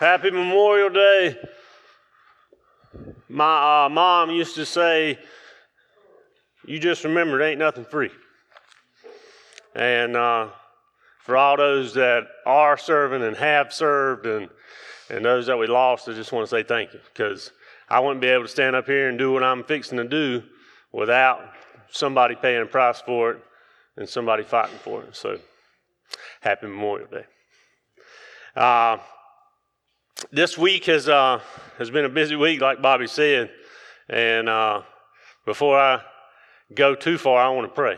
Happy 0.00 0.30
Memorial 0.30 0.88
Day. 0.88 1.36
My 3.28 3.84
uh, 3.84 3.88
mom 3.90 4.30
used 4.30 4.54
to 4.54 4.64
say, 4.64 5.18
You 6.64 6.78
just 6.78 7.04
remember, 7.04 7.38
it 7.38 7.44
ain't 7.44 7.58
nothing 7.58 7.84
free. 7.84 8.08
And 9.74 10.16
uh, 10.16 10.48
for 11.18 11.36
all 11.36 11.58
those 11.58 11.92
that 11.92 12.22
are 12.46 12.78
serving 12.78 13.22
and 13.22 13.36
have 13.36 13.74
served, 13.74 14.24
and, 14.24 14.48
and 15.10 15.22
those 15.22 15.48
that 15.48 15.58
we 15.58 15.66
lost, 15.66 16.08
I 16.08 16.14
just 16.14 16.32
want 16.32 16.48
to 16.48 16.50
say 16.50 16.62
thank 16.62 16.94
you 16.94 17.00
because 17.12 17.52
I 17.90 18.00
wouldn't 18.00 18.22
be 18.22 18.28
able 18.28 18.44
to 18.44 18.48
stand 18.48 18.74
up 18.74 18.86
here 18.86 19.10
and 19.10 19.18
do 19.18 19.32
what 19.32 19.44
I'm 19.44 19.62
fixing 19.64 19.98
to 19.98 20.04
do 20.04 20.42
without 20.92 21.42
somebody 21.90 22.36
paying 22.36 22.62
a 22.62 22.66
price 22.66 23.02
for 23.02 23.32
it 23.32 23.44
and 23.98 24.08
somebody 24.08 24.44
fighting 24.44 24.78
for 24.78 25.02
it. 25.02 25.14
So, 25.14 25.38
happy 26.40 26.68
Memorial 26.68 27.08
Day. 27.08 27.26
Uh, 28.56 28.96
this 30.32 30.56
week 30.58 30.86
has 30.86 31.08
uh, 31.08 31.40
has 31.78 31.90
been 31.90 32.04
a 32.04 32.08
busy 32.08 32.36
week, 32.36 32.60
like 32.60 32.82
Bobby 32.82 33.06
said. 33.06 33.50
And 34.08 34.48
uh, 34.48 34.82
before 35.46 35.78
I 35.78 36.00
go 36.74 36.94
too 36.94 37.18
far, 37.18 37.40
I 37.40 37.48
want 37.50 37.68
to 37.68 37.74
pray. 37.74 37.96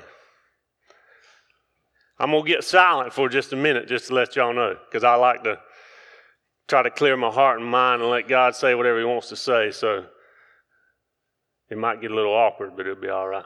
I'm 2.18 2.30
gonna 2.30 2.46
get 2.46 2.64
silent 2.64 3.12
for 3.12 3.28
just 3.28 3.52
a 3.52 3.56
minute, 3.56 3.88
just 3.88 4.08
to 4.08 4.14
let 4.14 4.36
y'all 4.36 4.52
know, 4.52 4.76
because 4.88 5.04
I 5.04 5.14
like 5.16 5.42
to 5.45 5.58
try 6.68 6.82
to 6.82 6.90
clear 6.90 7.16
my 7.16 7.30
heart 7.30 7.60
and 7.60 7.68
mind 7.68 8.02
and 8.02 8.10
let 8.10 8.28
God 8.28 8.54
say 8.54 8.74
whatever 8.74 8.98
He 8.98 9.04
wants 9.04 9.28
to 9.30 9.36
say. 9.36 9.70
So 9.70 10.04
it 11.70 11.78
might 11.78 12.00
get 12.00 12.10
a 12.10 12.14
little 12.14 12.34
awkward, 12.34 12.76
but 12.76 12.86
it'll 12.86 13.00
be 13.00 13.09
all 13.09 13.26
right. 13.26 13.45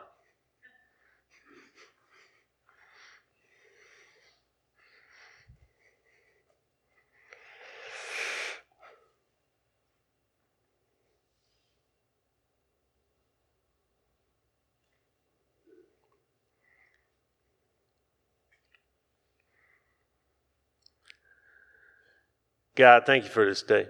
God, 22.77 23.05
thank 23.07 23.25
you 23.25 23.31
for 23.31 23.47
this 23.47 23.63
day. 23.63 23.87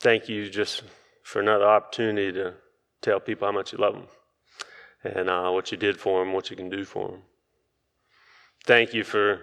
Thank 0.00 0.28
you 0.28 0.50
just 0.50 0.82
for 1.22 1.40
another 1.40 1.66
opportunity 1.66 2.32
to 2.32 2.54
tell 3.00 3.20
people 3.20 3.46
how 3.46 3.52
much 3.52 3.72
you 3.72 3.78
love 3.78 3.94
them 3.94 4.06
and 5.04 5.30
uh, 5.30 5.50
what 5.50 5.70
you 5.70 5.78
did 5.78 5.98
for 5.98 6.24
them, 6.24 6.32
what 6.32 6.50
you 6.50 6.56
can 6.56 6.68
do 6.68 6.84
for 6.84 7.08
them. 7.08 7.22
Thank 8.66 8.92
you 8.92 9.04
for 9.04 9.42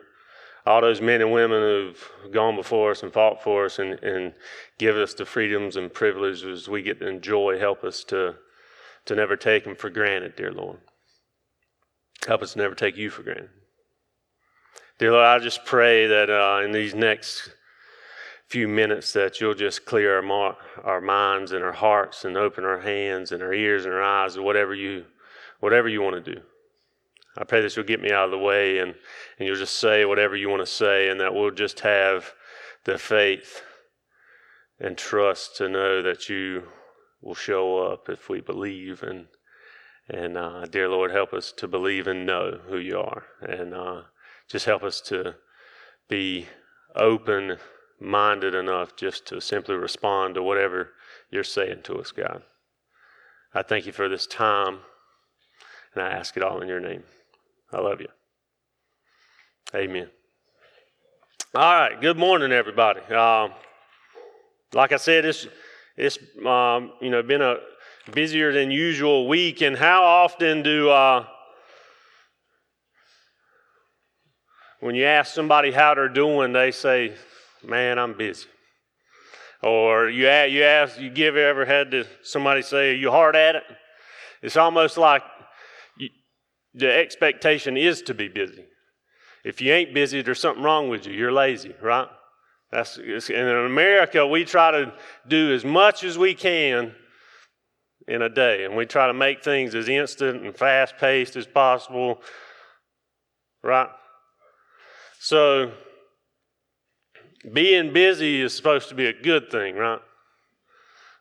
all 0.65 0.81
those 0.81 0.99
men 0.99 1.21
and 1.21 1.31
women 1.31 1.61
who've 1.61 2.33
gone 2.33 2.55
before 2.55 2.91
us 2.91 3.01
and 3.01 3.13
fought 3.13 3.41
for 3.41 3.65
us 3.65 3.79
and, 3.79 4.01
and 4.03 4.33
give 4.77 4.97
us 4.97 5.13
the 5.13 5.25
freedoms 5.25 5.77
and 5.77 5.93
privileges 5.93 6.67
we 6.67 6.81
get 6.81 6.99
to 6.99 7.07
enjoy. 7.07 7.59
Help 7.59 7.83
us 7.83 8.03
to, 8.05 8.35
to 9.05 9.15
never 9.15 9.37
take 9.37 9.63
them 9.63 9.75
for 9.75 9.89
granted, 9.89 10.35
dear 10.35 10.51
Lord. 10.51 10.79
Help 12.27 12.41
us 12.41 12.55
never 12.55 12.75
take 12.75 12.97
you 12.97 13.09
for 13.09 13.23
granted. 13.23 13.49
Dear 14.97 15.11
Lord, 15.11 15.25
I 15.25 15.39
just 15.39 15.65
pray 15.65 16.07
that 16.07 16.29
uh, 16.29 16.61
in 16.63 16.71
these 16.71 16.95
next 16.95 17.51
few 18.47 18.67
minutes 18.67 19.11
that 19.13 19.41
you'll 19.41 19.55
just 19.55 19.85
clear 19.85 20.21
our, 20.21 20.57
our 20.83 21.01
minds 21.01 21.51
and 21.51 21.63
our 21.63 21.71
hearts 21.71 22.25
and 22.25 22.37
open 22.37 22.63
our 22.63 22.79
hands 22.79 23.31
and 23.31 23.41
our 23.41 23.53
ears 23.53 23.85
and 23.85 23.93
our 23.93 24.03
eyes 24.03 24.35
and 24.35 24.45
whatever 24.45 24.73
you 24.73 25.05
whatever 25.59 25.87
you 25.87 26.01
want 26.01 26.23
to 26.23 26.35
do. 26.35 26.41
I 27.37 27.43
pray 27.43 27.61
that 27.61 27.75
you'll 27.75 27.85
get 27.85 28.01
me 28.01 28.11
out 28.11 28.25
of 28.25 28.31
the 28.31 28.37
way 28.37 28.79
and, 28.79 28.93
and 29.39 29.47
you'll 29.47 29.57
just 29.57 29.79
say 29.79 30.05
whatever 30.05 30.35
you 30.35 30.49
want 30.49 30.61
to 30.61 30.71
say 30.71 31.09
and 31.09 31.19
that 31.19 31.33
we'll 31.33 31.51
just 31.51 31.79
have 31.81 32.33
the 32.83 32.97
faith 32.97 33.61
and 34.79 34.97
trust 34.97 35.57
to 35.57 35.67
know 35.67 36.01
that 36.01 36.29
you 36.29 36.63
will 37.21 37.35
show 37.35 37.79
up 37.79 38.09
if 38.09 38.29
we 38.29 38.41
believe 38.41 39.01
and 39.01 39.27
and 40.07 40.37
uh, 40.37 40.65
dear 40.65 40.87
Lord, 40.87 41.11
help 41.11 41.33
us 41.33 41.51
to 41.53 41.67
believe 41.67 42.05
and 42.05 42.27
know 42.27 42.59
who 42.67 42.77
you 42.77 42.99
are, 42.99 43.23
and 43.41 43.73
uh, 43.73 44.01
just 44.47 44.65
help 44.65 44.83
us 44.83 45.01
to 45.01 45.35
be 46.07 46.47
open 46.95 47.57
minded 47.99 48.55
enough 48.55 48.95
just 48.95 49.25
to 49.27 49.41
simply 49.41 49.75
respond 49.75 50.35
to 50.35 50.43
whatever 50.43 50.91
you're 51.31 51.43
saying 51.43 51.81
to 51.83 51.95
us, 51.95 52.11
God. 52.11 52.43
I 53.53 53.63
thank 53.63 53.85
you 53.85 53.91
for 53.91 54.09
this 54.09 54.27
time, 54.27 54.79
and 55.93 56.03
I 56.03 56.09
ask 56.09 56.35
it 56.35 56.43
all 56.43 56.61
in 56.61 56.67
your 56.67 56.81
name. 56.81 57.03
I 57.71 57.79
love 57.79 58.01
you. 58.01 58.07
Amen. 59.73 60.09
All 61.53 61.73
right. 61.73 61.99
Good 61.99 62.17
morning, 62.17 62.51
everybody. 62.51 62.99
Uh, 63.09 63.47
like 64.73 64.91
I 64.91 64.97
said, 64.97 65.25
it's 65.25 65.47
it's 65.95 66.17
um, 66.45 66.91
you 67.01 67.09
know 67.09 67.23
been 67.23 67.41
a 67.41 67.57
busier 68.11 68.51
than 68.51 68.71
usual 68.71 69.27
week, 69.27 69.61
and 69.61 69.77
how 69.77 70.03
often 70.03 70.63
do 70.63 70.89
uh, 70.89 71.25
when 74.81 74.95
you 74.95 75.05
ask 75.05 75.33
somebody 75.33 75.71
how 75.71 75.95
they're 75.95 76.09
doing, 76.09 76.51
they 76.51 76.71
say 76.71 77.13
man, 77.67 77.99
I'm 77.99 78.17
busy. 78.17 78.47
Or 79.63 80.09
you 80.09 80.29
you 80.29 80.63
ask, 80.63 80.99
you 80.99 81.09
give 81.09 81.35
ever 81.35 81.65
had 81.65 81.91
to 81.91 82.05
somebody 82.23 82.61
say, 82.61 82.91
are 82.91 82.95
you 82.95 83.11
hard 83.11 83.35
at 83.35 83.55
it? 83.55 83.63
It's 84.41 84.57
almost 84.57 84.97
like 84.97 85.23
you, 85.97 86.09
the 86.73 86.93
expectation 86.93 87.77
is 87.77 88.01
to 88.03 88.13
be 88.13 88.27
busy. 88.27 88.65
If 89.43 89.61
you 89.61 89.73
ain't 89.73 89.93
busy, 89.93 90.21
there's 90.21 90.39
something 90.39 90.63
wrong 90.63 90.89
with 90.89 91.07
you. 91.07 91.13
You're 91.13 91.31
lazy, 91.31 91.73
right? 91.81 92.07
That's 92.71 92.97
and 92.97 93.29
in 93.29 93.65
America, 93.65 94.27
we 94.27 94.43
try 94.43 94.71
to 94.71 94.93
do 95.27 95.53
as 95.53 95.63
much 95.63 96.03
as 96.03 96.17
we 96.17 96.33
can 96.33 96.93
in 98.07 98.21
a 98.21 98.29
day, 98.29 98.65
and 98.65 98.75
we 98.75 98.85
try 98.85 99.07
to 99.07 99.13
make 99.13 99.43
things 99.43 99.73
as 99.73 99.87
instant 99.87 100.43
and 100.43 100.55
fast 100.55 100.97
paced 100.97 101.35
as 101.35 101.47
possible, 101.47 102.21
right? 103.63 103.89
So 105.19 105.71
being 107.53 107.93
busy 107.93 108.41
is 108.41 108.55
supposed 108.55 108.89
to 108.89 108.95
be 108.95 109.07
a 109.07 109.13
good 109.13 109.49
thing, 109.49 109.75
right? 109.75 110.01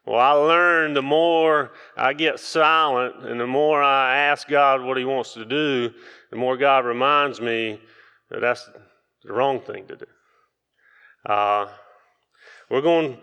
Well, 0.06 0.20
I 0.20 0.32
learned 0.32 0.96
the 0.96 1.02
more 1.02 1.72
I 1.96 2.12
get 2.12 2.38
silent 2.38 3.24
and 3.24 3.40
the 3.40 3.46
more 3.46 3.82
I 3.82 4.16
ask 4.16 4.46
God 4.46 4.82
what 4.82 4.98
He 4.98 5.04
wants 5.04 5.32
to 5.34 5.44
do, 5.44 5.92
the 6.30 6.36
more 6.36 6.56
God 6.56 6.84
reminds 6.84 7.40
me 7.40 7.80
that 8.30 8.40
that's 8.40 8.68
the 9.22 9.32
wrong 9.32 9.60
thing 9.60 9.86
to 9.86 9.96
do. 9.96 10.06
Uh, 11.24 11.68
we're 12.68 12.82
going 12.82 13.14
to 13.14 13.20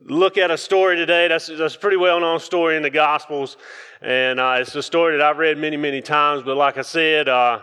look 0.00 0.38
at 0.38 0.50
a 0.50 0.58
story 0.58 0.96
today. 0.96 1.28
That's, 1.28 1.46
that's 1.46 1.76
a 1.76 1.78
pretty 1.78 1.96
well 1.96 2.18
known 2.18 2.40
story 2.40 2.76
in 2.76 2.82
the 2.82 2.90
Gospels. 2.90 3.56
And 4.02 4.40
uh, 4.40 4.56
it's 4.58 4.74
a 4.74 4.82
story 4.82 5.16
that 5.16 5.24
I've 5.24 5.38
read 5.38 5.56
many, 5.56 5.76
many 5.76 6.02
times. 6.02 6.42
But 6.42 6.56
like 6.56 6.78
I 6.78 6.82
said, 6.82 7.28
uh, 7.28 7.60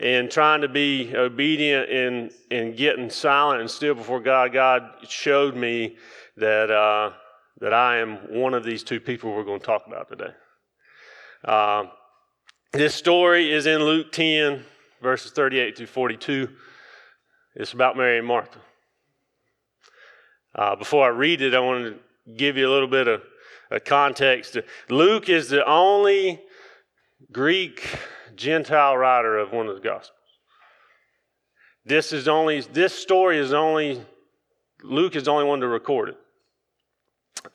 and 0.00 0.30
trying 0.30 0.62
to 0.62 0.68
be 0.68 1.14
obedient 1.14 1.88
in, 1.90 2.30
in 2.50 2.74
getting 2.74 3.10
silent 3.10 3.60
and 3.60 3.70
still 3.70 3.94
before 3.94 4.20
God, 4.20 4.52
God 4.52 4.90
showed 5.08 5.54
me 5.54 5.96
that, 6.36 6.70
uh, 6.70 7.12
that 7.60 7.74
I 7.74 7.98
am 7.98 8.16
one 8.30 8.54
of 8.54 8.64
these 8.64 8.82
two 8.82 9.00
people 9.00 9.34
we're 9.34 9.44
going 9.44 9.60
to 9.60 9.66
talk 9.66 9.86
about 9.86 10.08
today. 10.08 10.32
Uh, 11.44 11.84
this 12.72 12.94
story 12.94 13.52
is 13.52 13.66
in 13.66 13.82
Luke 13.82 14.12
10, 14.12 14.64
verses 15.02 15.32
38 15.32 15.76
to 15.76 15.86
42. 15.86 16.48
It's 17.54 17.72
about 17.72 17.96
Mary 17.96 18.18
and 18.18 18.26
Martha. 18.26 18.60
Uh, 20.54 20.76
before 20.76 21.04
I 21.04 21.08
read 21.08 21.42
it, 21.42 21.54
I 21.54 21.60
want 21.60 21.84
to 21.84 22.32
give 22.32 22.56
you 22.56 22.68
a 22.68 22.72
little 22.72 22.88
bit 22.88 23.08
of, 23.08 23.22
of 23.70 23.84
context. 23.84 24.56
Luke 24.88 25.28
is 25.28 25.48
the 25.48 25.64
only 25.66 26.40
Greek 27.30 27.98
Gentile 28.42 28.96
writer 28.96 29.38
of 29.38 29.52
one 29.52 29.68
of 29.68 29.76
the 29.76 29.80
Gospels. 29.80 30.18
This 31.84 32.12
is 32.12 32.28
only 32.28 32.60
this 32.60 32.92
story 32.92 33.38
is 33.38 33.52
only 33.52 34.04
Luke 34.82 35.14
is 35.14 35.24
the 35.24 35.30
only 35.30 35.44
one 35.44 35.60
to 35.60 35.68
record 35.68 36.10
it. 36.10 36.18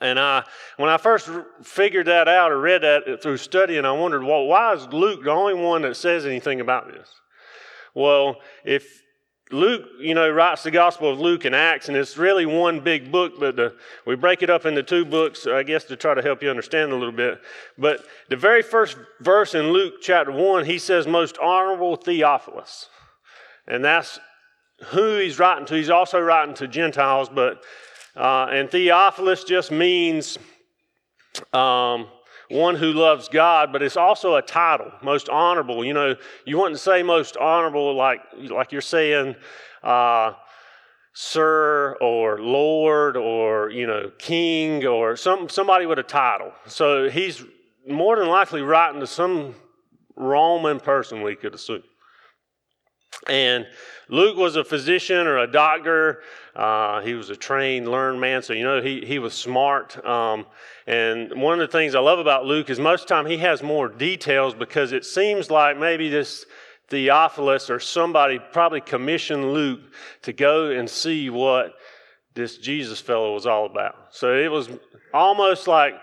And 0.00 0.18
I, 0.18 0.44
when 0.76 0.88
I 0.90 0.96
first 0.96 1.30
figured 1.62 2.06
that 2.06 2.28
out 2.28 2.52
or 2.52 2.60
read 2.60 2.82
that 2.82 3.22
through 3.22 3.36
studying, 3.38 3.84
I 3.84 3.92
wondered, 3.92 4.22
well, 4.22 4.44
why 4.46 4.74
is 4.74 4.86
Luke 4.88 5.24
the 5.24 5.30
only 5.30 5.54
one 5.54 5.82
that 5.82 5.96
says 5.96 6.26
anything 6.26 6.60
about 6.60 6.92
this? 6.92 7.08
Well, 7.94 8.36
if 8.64 9.02
Luke, 9.50 9.88
you 9.98 10.14
know, 10.14 10.28
writes 10.28 10.62
the 10.62 10.70
Gospel 10.70 11.10
of 11.10 11.18
Luke 11.18 11.46
and 11.46 11.54
Acts, 11.54 11.88
and 11.88 11.96
it's 11.96 12.18
really 12.18 12.44
one 12.44 12.80
big 12.80 13.10
book, 13.10 13.34
but 13.40 13.56
the, 13.56 13.74
we 14.06 14.14
break 14.14 14.42
it 14.42 14.50
up 14.50 14.66
into 14.66 14.82
two 14.82 15.06
books, 15.06 15.46
I 15.46 15.62
guess, 15.62 15.84
to 15.84 15.96
try 15.96 16.12
to 16.12 16.20
help 16.20 16.42
you 16.42 16.50
understand 16.50 16.92
a 16.92 16.96
little 16.96 17.12
bit. 17.12 17.40
But 17.78 18.04
the 18.28 18.36
very 18.36 18.62
first 18.62 18.98
verse 19.20 19.54
in 19.54 19.70
Luke 19.70 19.94
chapter 20.02 20.32
1, 20.32 20.66
he 20.66 20.78
says, 20.78 21.06
Most 21.06 21.38
honorable 21.38 21.96
Theophilus. 21.96 22.90
And 23.66 23.82
that's 23.82 24.18
who 24.86 25.18
he's 25.18 25.38
writing 25.38 25.64
to. 25.66 25.74
He's 25.74 25.90
also 25.90 26.20
writing 26.20 26.54
to 26.56 26.68
Gentiles, 26.68 27.30
but, 27.30 27.62
uh, 28.16 28.48
and 28.50 28.70
Theophilus 28.70 29.44
just 29.44 29.70
means, 29.70 30.36
um, 31.54 32.08
one 32.50 32.76
who 32.76 32.92
loves 32.92 33.28
God, 33.28 33.72
but 33.72 33.82
it's 33.82 33.96
also 33.96 34.36
a 34.36 34.42
title, 34.42 34.90
most 35.02 35.28
honorable. 35.28 35.84
You 35.84 35.92
know, 35.92 36.16
you 36.44 36.58
wouldn't 36.58 36.80
say 36.80 37.02
most 37.02 37.36
honorable 37.36 37.94
like, 37.94 38.20
like 38.36 38.72
you're 38.72 38.80
saying 38.80 39.36
uh, 39.82 40.32
sir 41.12 41.96
or 42.00 42.40
lord 42.40 43.16
or 43.16 43.70
you 43.70 43.86
know 43.88 44.08
king 44.18 44.86
or 44.86 45.16
some 45.16 45.48
somebody 45.48 45.84
with 45.84 45.98
a 45.98 46.02
title. 46.02 46.52
So 46.66 47.08
he's 47.10 47.44
more 47.88 48.16
than 48.16 48.28
likely 48.28 48.62
writing 48.62 49.00
to 49.00 49.06
some 49.06 49.54
Roman 50.14 50.80
person, 50.80 51.22
we 51.22 51.36
could 51.36 51.54
assume. 51.54 51.82
And 53.28 53.66
Luke 54.08 54.36
was 54.36 54.56
a 54.56 54.64
physician 54.64 55.26
or 55.26 55.38
a 55.38 55.50
doctor. 55.50 56.22
Uh, 56.54 57.00
he 57.02 57.14
was 57.14 57.30
a 57.30 57.36
trained, 57.36 57.88
learned 57.88 58.20
man, 58.20 58.42
so 58.42 58.52
you 58.52 58.64
know 58.64 58.80
he, 58.80 59.04
he 59.04 59.18
was 59.18 59.34
smart. 59.34 60.02
Um, 60.04 60.46
and 60.86 61.40
one 61.40 61.60
of 61.60 61.70
the 61.70 61.78
things 61.78 61.94
I 61.94 62.00
love 62.00 62.18
about 62.18 62.46
Luke 62.46 62.70
is 62.70 62.80
most 62.80 63.02
of 63.02 63.08
the 63.08 63.14
time 63.14 63.26
he 63.26 63.38
has 63.38 63.62
more 63.62 63.88
details 63.88 64.54
because 64.54 64.92
it 64.92 65.04
seems 65.04 65.50
like 65.50 65.78
maybe 65.78 66.08
this 66.08 66.46
Theophilus 66.88 67.68
or 67.68 67.80
somebody 67.80 68.38
probably 68.38 68.80
commissioned 68.80 69.52
Luke 69.52 69.80
to 70.22 70.32
go 70.32 70.70
and 70.70 70.88
see 70.88 71.28
what 71.28 71.74
this 72.34 72.56
Jesus 72.56 73.00
fellow 73.00 73.34
was 73.34 73.46
all 73.46 73.66
about. 73.66 74.06
So 74.10 74.34
it 74.34 74.50
was 74.50 74.70
almost 75.12 75.68
like 75.68 75.94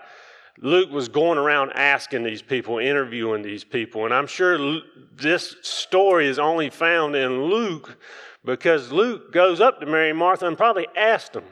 Luke 0.60 0.90
was 0.90 1.08
going 1.08 1.38
around 1.38 1.72
asking 1.74 2.22
these 2.22 2.42
people, 2.42 2.78
interviewing 2.78 3.42
these 3.42 3.64
people. 3.64 4.04
And 4.04 4.14
I'm 4.14 4.26
sure 4.26 4.80
this 5.12 5.56
story 5.62 6.28
is 6.28 6.38
only 6.38 6.70
found 6.70 7.14
in 7.14 7.44
Luke 7.44 7.98
because 8.44 8.90
Luke 8.90 9.32
goes 9.32 9.60
up 9.60 9.80
to 9.80 9.86
Mary 9.86 10.10
and 10.10 10.18
Martha 10.18 10.46
and 10.46 10.56
probably 10.56 10.86
asked 10.96 11.34
them. 11.34 11.44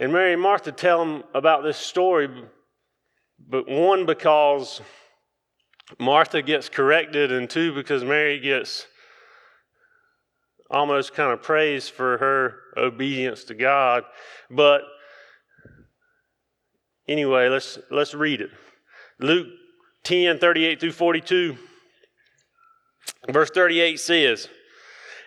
And 0.00 0.12
Mary 0.12 0.32
and 0.32 0.40
Martha 0.40 0.72
tell 0.72 1.02
him 1.02 1.24
about 1.34 1.62
this 1.62 1.76
story, 1.76 2.28
but 3.38 3.68
one, 3.68 4.06
because 4.06 4.80
Martha 5.98 6.40
gets 6.40 6.68
corrected, 6.68 7.32
and 7.32 7.50
two, 7.50 7.74
because 7.74 8.04
Mary 8.04 8.38
gets 8.38 8.86
almost 10.70 11.14
kind 11.14 11.32
of 11.32 11.42
praised 11.42 11.90
for 11.90 12.18
her 12.18 12.60
obedience 12.76 13.44
to 13.44 13.54
God. 13.54 14.04
But 14.50 14.82
anyway, 17.08 17.48
let's 17.48 17.78
let's 17.90 18.14
read 18.14 18.40
it. 18.40 18.50
Luke 19.20 19.48
10, 20.04 20.38
38 20.38 20.80
through 20.80 20.92
42. 20.92 21.56
Verse 23.30 23.50
38 23.50 23.98
says, 23.98 24.48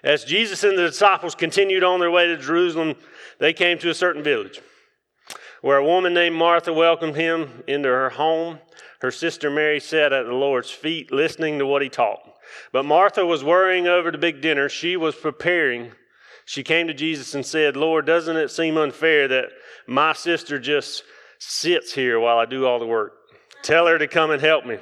As 0.04 0.24
Jesus 0.24 0.64
and 0.64 0.78
the 0.78 0.88
disciples 0.88 1.36
continued 1.36 1.84
on 1.84 2.00
their 2.00 2.12
way 2.12 2.28
to 2.28 2.38
Jerusalem, 2.38 2.96
they 3.40 3.54
came 3.54 3.78
to 3.80 3.90
a 3.90 3.94
certain 3.94 4.24
village 4.24 4.62
where 5.62 5.78
a 5.78 5.86
woman 5.86 6.14
named 6.14 6.36
Martha 6.36 6.74
welcomed 6.74 7.16
him 7.16 7.64
into 7.68 7.90
her 7.90 8.10
home. 8.10 8.60
Her 9.02 9.12
sister 9.12 9.50
Mary 9.50 9.80
sat 9.80 10.14
at 10.14 10.26
the 10.26 10.34
Lord's 10.34 10.72
feet, 10.72 11.12
listening 11.12 11.60
to 11.60 11.66
what 11.66 11.82
he 11.82 11.90
taught. 11.90 12.20
But 12.72 12.84
Martha 12.84 13.26
was 13.26 13.44
worrying 13.44 13.88
over 13.88 14.12
the 14.12 14.18
big 14.18 14.42
dinner 14.42 14.70
she 14.70 14.98
was 14.98 15.16
preparing. 15.16 15.92
She 16.46 16.64
came 16.64 16.88
to 16.88 16.94
Jesus 16.94 17.36
and 17.36 17.46
said, 17.46 17.76
Lord, 17.78 18.06
doesn't 18.06 18.36
it 18.36 18.50
seem 18.50 18.78
unfair 18.78 19.28
that 19.28 19.50
my 19.88 20.14
sister 20.14 20.60
just 20.60 21.04
sits 21.42 21.94
here 21.94 22.20
while 22.20 22.38
I 22.38 22.46
do 22.46 22.66
all 22.66 22.80
the 22.80 22.86
work? 22.86 23.14
Tell 23.64 23.88
her 23.88 23.98
to 23.98 24.08
come 24.08 24.32
and 24.32 24.42
help 24.42 24.66
me. 24.66 24.78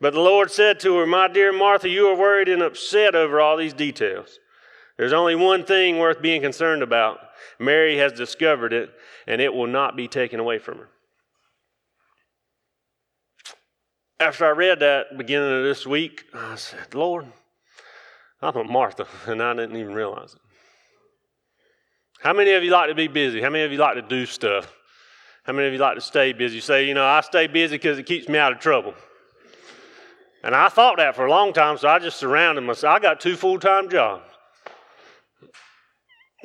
But 0.00 0.12
the 0.12 0.20
Lord 0.20 0.50
said 0.50 0.78
to 0.80 0.96
her, 0.98 1.06
My 1.06 1.28
dear 1.28 1.52
Martha, 1.52 1.88
you 1.88 2.08
are 2.08 2.16
worried 2.16 2.48
and 2.48 2.62
upset 2.62 3.14
over 3.14 3.40
all 3.40 3.56
these 3.56 3.74
details. 3.74 4.38
There's 4.96 5.12
only 5.12 5.34
one 5.34 5.64
thing 5.64 5.98
worth 5.98 6.22
being 6.22 6.42
concerned 6.42 6.82
about. 6.82 7.18
Mary 7.58 7.98
has 7.98 8.12
discovered 8.12 8.72
it, 8.72 8.90
and 9.26 9.40
it 9.40 9.52
will 9.52 9.66
not 9.66 9.96
be 9.96 10.08
taken 10.08 10.40
away 10.40 10.58
from 10.58 10.78
her. 10.78 10.88
after 14.20 14.46
I 14.46 14.50
read 14.50 14.80
that 14.80 15.16
beginning 15.16 15.52
of 15.52 15.62
this 15.62 15.86
week, 15.86 16.24
I 16.34 16.56
said, 16.56 16.94
Lord, 16.94 17.26
I'm 18.42 18.56
a 18.56 18.64
Martha, 18.64 19.06
and 19.26 19.42
I 19.42 19.54
didn't 19.54 19.76
even 19.76 19.94
realize 19.94 20.34
it. 20.34 20.40
How 22.20 22.32
many 22.32 22.52
of 22.52 22.64
you 22.64 22.70
like 22.70 22.88
to 22.88 22.96
be 22.96 23.06
busy? 23.06 23.40
How 23.40 23.50
many 23.50 23.64
of 23.64 23.70
you 23.70 23.78
like 23.78 23.94
to 23.94 24.02
do 24.02 24.26
stuff? 24.26 24.74
How 25.48 25.54
many 25.54 25.66
of 25.66 25.72
you 25.72 25.78
like 25.78 25.94
to 25.94 26.02
stay 26.02 26.34
busy? 26.34 26.56
You 26.56 26.60
say, 26.60 26.86
you 26.86 26.92
know, 26.92 27.06
I 27.06 27.22
stay 27.22 27.46
busy 27.46 27.76
because 27.76 27.98
it 27.98 28.02
keeps 28.02 28.28
me 28.28 28.38
out 28.38 28.52
of 28.52 28.58
trouble. 28.58 28.92
And 30.44 30.54
I 30.54 30.68
thought 30.68 30.98
that 30.98 31.16
for 31.16 31.24
a 31.24 31.30
long 31.30 31.54
time, 31.54 31.78
so 31.78 31.88
I 31.88 31.98
just 31.98 32.18
surrounded 32.18 32.60
myself. 32.60 32.94
I 32.94 32.98
got 33.00 33.18
two 33.18 33.34
full 33.34 33.58
time 33.58 33.88
jobs. 33.88 34.30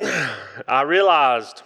I 0.66 0.82
realized 0.86 1.60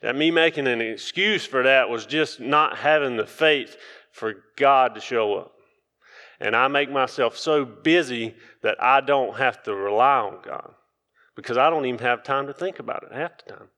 that 0.00 0.16
me 0.16 0.30
making 0.30 0.66
an 0.66 0.80
excuse 0.80 1.44
for 1.44 1.62
that 1.62 1.90
was 1.90 2.06
just 2.06 2.40
not 2.40 2.78
having 2.78 3.18
the 3.18 3.26
faith 3.26 3.76
for 4.12 4.36
God 4.56 4.94
to 4.94 5.00
show 5.02 5.34
up. 5.34 5.52
And 6.40 6.56
I 6.56 6.68
make 6.68 6.90
myself 6.90 7.36
so 7.36 7.66
busy 7.66 8.34
that 8.62 8.82
I 8.82 9.02
don't 9.02 9.36
have 9.36 9.62
to 9.64 9.74
rely 9.74 10.20
on 10.20 10.38
God 10.42 10.72
because 11.36 11.58
I 11.58 11.68
don't 11.68 11.84
even 11.84 12.00
have 12.00 12.22
time 12.22 12.46
to 12.46 12.54
think 12.54 12.78
about 12.78 13.02
it 13.02 13.12
half 13.12 13.32
the 13.44 13.52
time. 13.52 13.68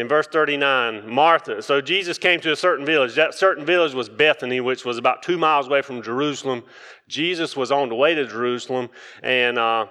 In 0.00 0.08
verse 0.08 0.26
39, 0.28 1.12
Martha, 1.12 1.60
so 1.60 1.82
Jesus 1.82 2.16
came 2.16 2.40
to 2.40 2.52
a 2.52 2.56
certain 2.56 2.86
village. 2.86 3.16
That 3.16 3.34
certain 3.34 3.66
village 3.66 3.92
was 3.92 4.08
Bethany, 4.08 4.58
which 4.62 4.82
was 4.82 4.96
about 4.96 5.22
two 5.22 5.36
miles 5.36 5.66
away 5.66 5.82
from 5.82 6.00
Jerusalem. 6.00 6.62
Jesus 7.06 7.54
was 7.54 7.70
on 7.70 7.90
the 7.90 7.94
way 7.94 8.14
to 8.14 8.26
Jerusalem. 8.26 8.88
And 9.22 9.58
uh, 9.58 9.88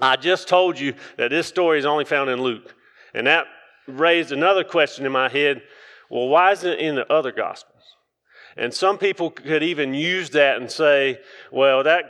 I 0.00 0.14
just 0.14 0.46
told 0.46 0.78
you 0.78 0.94
that 1.16 1.30
this 1.30 1.48
story 1.48 1.80
is 1.80 1.84
only 1.84 2.04
found 2.04 2.30
in 2.30 2.40
Luke. 2.40 2.72
And 3.14 3.26
that 3.26 3.46
raised 3.88 4.30
another 4.30 4.62
question 4.62 5.04
in 5.04 5.10
my 5.10 5.28
head 5.28 5.60
well, 6.08 6.28
why 6.28 6.52
isn't 6.52 6.74
it 6.74 6.78
in 6.78 6.94
the 6.94 7.12
other 7.12 7.32
Gospels? 7.32 7.82
And 8.56 8.72
some 8.72 8.96
people 8.96 9.32
could 9.32 9.64
even 9.64 9.92
use 9.92 10.30
that 10.30 10.58
and 10.58 10.70
say, 10.70 11.18
well, 11.50 11.82
that 11.82 12.04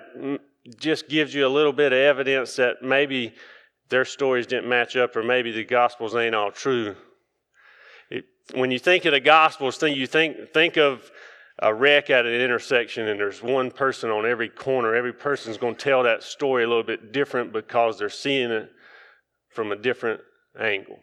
just 0.77 1.09
gives 1.09 1.33
you 1.33 1.47
a 1.47 1.49
little 1.49 1.73
bit 1.73 1.95
of 1.95 1.99
evidence 1.99 2.57
that 2.57 2.83
maybe 2.83 3.33
their 3.89 4.05
stories 4.05 4.47
didn't 4.47 4.69
match 4.69 4.97
up 4.97 5.17
or 5.17 5.23
maybe 5.23 5.51
the 5.51 5.65
Gospels 5.65 6.15
ain't 6.15 6.35
all 6.35 6.51
true. 6.51 6.95
When 8.55 8.71
you 8.71 8.79
think 8.79 9.05
of 9.05 9.13
the 9.13 9.21
Gospels, 9.21 9.77
think, 9.77 9.97
you 9.97 10.07
think, 10.07 10.53
think 10.53 10.77
of 10.77 11.11
a 11.59 11.75
wreck 11.75 12.11
at 12.11 12.27
an 12.27 12.33
intersection 12.33 13.09
and 13.09 13.19
there's 13.19 13.43
one 13.43 13.71
person 13.71 14.11
on 14.11 14.27
every 14.27 14.49
corner. 14.49 14.95
Every 14.95 15.13
person's 15.13 15.57
going 15.57 15.75
to 15.75 15.83
tell 15.83 16.03
that 16.03 16.23
story 16.23 16.65
a 16.65 16.69
little 16.69 16.83
bit 16.83 17.13
different 17.13 17.53
because 17.53 17.99
they're 17.99 18.09
seeing 18.09 18.51
it 18.51 18.71
from 19.51 19.73
a 19.73 19.77
different 19.77 20.21
angle 20.61 20.99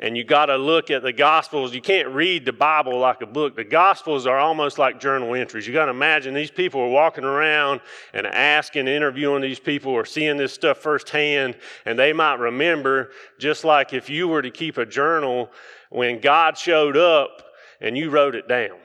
and 0.00 0.16
you 0.16 0.24
got 0.24 0.46
to 0.46 0.56
look 0.56 0.90
at 0.90 1.02
the 1.02 1.12
Gospels. 1.12 1.74
You 1.74 1.82
can't 1.82 2.08
read 2.08 2.46
the 2.46 2.54
Bible 2.54 2.98
like 2.98 3.20
a 3.20 3.26
book. 3.26 3.54
The 3.54 3.64
Gospels 3.64 4.26
are 4.26 4.38
almost 4.38 4.78
like 4.78 4.98
journal 4.98 5.34
entries. 5.34 5.66
You 5.66 5.74
got 5.74 5.84
to 5.84 5.90
imagine 5.90 6.32
these 6.32 6.50
people 6.50 6.80
are 6.80 6.88
walking 6.88 7.24
around 7.24 7.82
and 8.14 8.26
asking, 8.26 8.88
interviewing 8.88 9.42
these 9.42 9.60
people, 9.60 9.92
or 9.92 10.06
seeing 10.06 10.38
this 10.38 10.54
stuff 10.54 10.78
firsthand, 10.78 11.54
and 11.84 11.98
they 11.98 12.14
might 12.14 12.38
remember, 12.38 13.10
just 13.38 13.62
like 13.62 13.92
if 13.92 14.08
you 14.08 14.26
were 14.26 14.40
to 14.40 14.50
keep 14.50 14.78
a 14.78 14.86
journal 14.86 15.50
when 15.90 16.18
God 16.18 16.56
showed 16.56 16.96
up 16.96 17.42
and 17.80 17.96
you 17.96 18.08
wrote 18.08 18.34
it 18.34 18.48
down. 18.48 18.78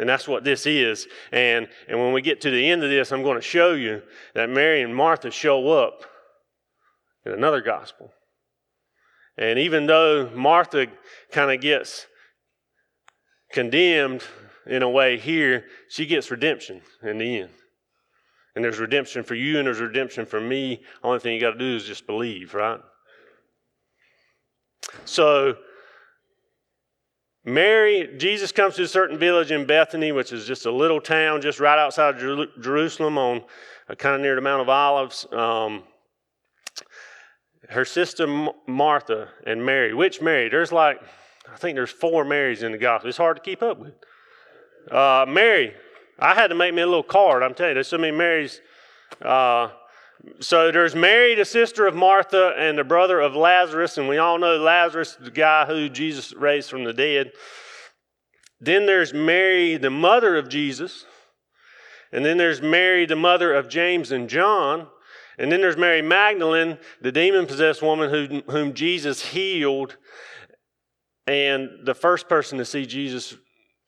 And 0.00 0.08
that's 0.08 0.26
what 0.26 0.42
this 0.42 0.66
is. 0.66 1.06
And, 1.30 1.68
and 1.86 2.00
when 2.00 2.12
we 2.12 2.22
get 2.22 2.40
to 2.40 2.50
the 2.50 2.70
end 2.70 2.82
of 2.82 2.90
this, 2.90 3.12
I'm 3.12 3.22
going 3.22 3.36
to 3.36 3.42
show 3.42 3.72
you 3.74 4.02
that 4.34 4.50
Mary 4.50 4.82
and 4.82 4.94
Martha 4.94 5.30
show 5.30 5.68
up 5.68 6.04
in 7.24 7.32
another 7.32 7.60
gospel. 7.60 8.12
And 9.40 9.58
even 9.58 9.86
though 9.86 10.30
Martha 10.34 10.86
kind 11.32 11.50
of 11.50 11.62
gets 11.62 12.06
condemned 13.50 14.22
in 14.66 14.82
a 14.82 14.88
way 14.88 15.18
here, 15.18 15.64
she 15.88 16.04
gets 16.04 16.30
redemption 16.30 16.82
in 17.02 17.18
the 17.18 17.40
end. 17.40 17.50
And 18.54 18.62
there's 18.62 18.78
redemption 18.78 19.22
for 19.22 19.34
you 19.34 19.58
and 19.58 19.66
there's 19.66 19.80
redemption 19.80 20.26
for 20.26 20.40
me. 20.40 20.82
Only 21.02 21.20
thing 21.20 21.34
you 21.34 21.40
got 21.40 21.52
to 21.52 21.58
do 21.58 21.74
is 21.74 21.84
just 21.84 22.06
believe, 22.06 22.52
right? 22.52 22.80
So, 25.06 25.56
Mary, 27.44 28.14
Jesus 28.18 28.52
comes 28.52 28.76
to 28.76 28.82
a 28.82 28.88
certain 28.88 29.16
village 29.18 29.50
in 29.50 29.64
Bethany, 29.64 30.12
which 30.12 30.32
is 30.32 30.44
just 30.44 30.66
a 30.66 30.70
little 30.70 31.00
town 31.00 31.40
just 31.40 31.60
right 31.60 31.78
outside 31.78 32.16
of 32.20 32.48
Jerusalem 32.60 33.16
on 33.16 33.42
uh, 33.88 33.94
kind 33.94 34.16
of 34.16 34.20
near 34.20 34.34
the 34.34 34.42
Mount 34.42 34.60
of 34.60 34.68
Olives. 34.68 35.26
Um, 35.32 35.84
her 37.68 37.84
sister 37.84 38.26
Martha 38.66 39.28
and 39.46 39.64
Mary. 39.64 39.94
Which 39.94 40.20
Mary? 40.20 40.48
There's 40.48 40.72
like, 40.72 41.00
I 41.52 41.56
think 41.56 41.76
there's 41.76 41.90
four 41.90 42.24
Marys 42.24 42.62
in 42.62 42.72
the 42.72 42.78
gospel. 42.78 43.08
It's 43.08 43.18
hard 43.18 43.36
to 43.36 43.42
keep 43.42 43.62
up 43.62 43.78
with. 43.78 43.94
Uh, 44.90 45.26
Mary, 45.28 45.74
I 46.18 46.34
had 46.34 46.48
to 46.48 46.54
make 46.54 46.74
me 46.74 46.82
a 46.82 46.86
little 46.86 47.02
card. 47.02 47.42
I'm 47.42 47.54
telling 47.54 47.70
you, 47.70 47.74
there's 47.74 47.88
so 47.88 47.98
many 47.98 48.16
Marys. 48.16 48.60
Uh, 49.20 49.70
so 50.40 50.70
there's 50.70 50.94
Mary, 50.94 51.34
the 51.34 51.44
sister 51.44 51.86
of 51.86 51.94
Martha, 51.94 52.54
and 52.58 52.78
the 52.78 52.84
brother 52.84 53.20
of 53.20 53.34
Lazarus, 53.34 53.98
and 53.98 54.08
we 54.08 54.18
all 54.18 54.38
know 54.38 54.56
Lazarus, 54.56 55.16
the 55.18 55.30
guy 55.30 55.64
who 55.64 55.88
Jesus 55.88 56.34
raised 56.34 56.70
from 56.70 56.84
the 56.84 56.92
dead. 56.92 57.32
Then 58.60 58.86
there's 58.86 59.14
Mary, 59.14 59.76
the 59.76 59.90
mother 59.90 60.36
of 60.36 60.48
Jesus. 60.48 61.06
And 62.12 62.24
then 62.24 62.36
there's 62.36 62.60
Mary, 62.60 63.06
the 63.06 63.16
mother 63.16 63.54
of 63.54 63.68
James 63.68 64.12
and 64.12 64.28
John. 64.28 64.88
And 65.40 65.50
then 65.50 65.62
there's 65.62 65.78
Mary 65.78 66.02
Magdalene, 66.02 66.76
the 67.00 67.10
demon 67.10 67.46
possessed 67.46 67.80
woman 67.80 68.10
who, 68.10 68.42
whom 68.52 68.74
Jesus 68.74 69.24
healed, 69.24 69.96
and 71.26 71.70
the 71.84 71.94
first 71.94 72.28
person 72.28 72.58
to 72.58 72.64
see 72.64 72.84
Jesus 72.84 73.34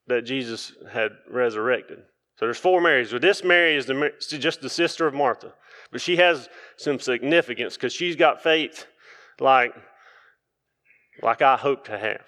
that 0.07 0.23
Jesus 0.23 0.73
had 0.91 1.13
resurrected. 1.31 1.99
So 2.39 2.47
there's 2.47 2.59
four 2.59 2.81
Marys. 2.81 3.13
But 3.13 3.21
this 3.21 3.45
Mary 3.45 3.77
is 3.77 3.85
the, 3.85 4.13
just 4.19 4.63
the 4.63 4.71
sister 4.71 5.07
of 5.07 5.13
Martha. 5.13 5.53
But 5.91 6.01
she 6.01 6.17
has 6.17 6.49
some 6.79 6.99
significance 6.99 7.75
because 7.75 7.93
she's 7.93 8.17
got 8.17 8.43
faith 8.43 8.87
like, 9.39 9.75
like 11.23 11.43
I 11.43 11.59
hope 11.59 11.85
to 11.85 11.99
have, 11.99 12.25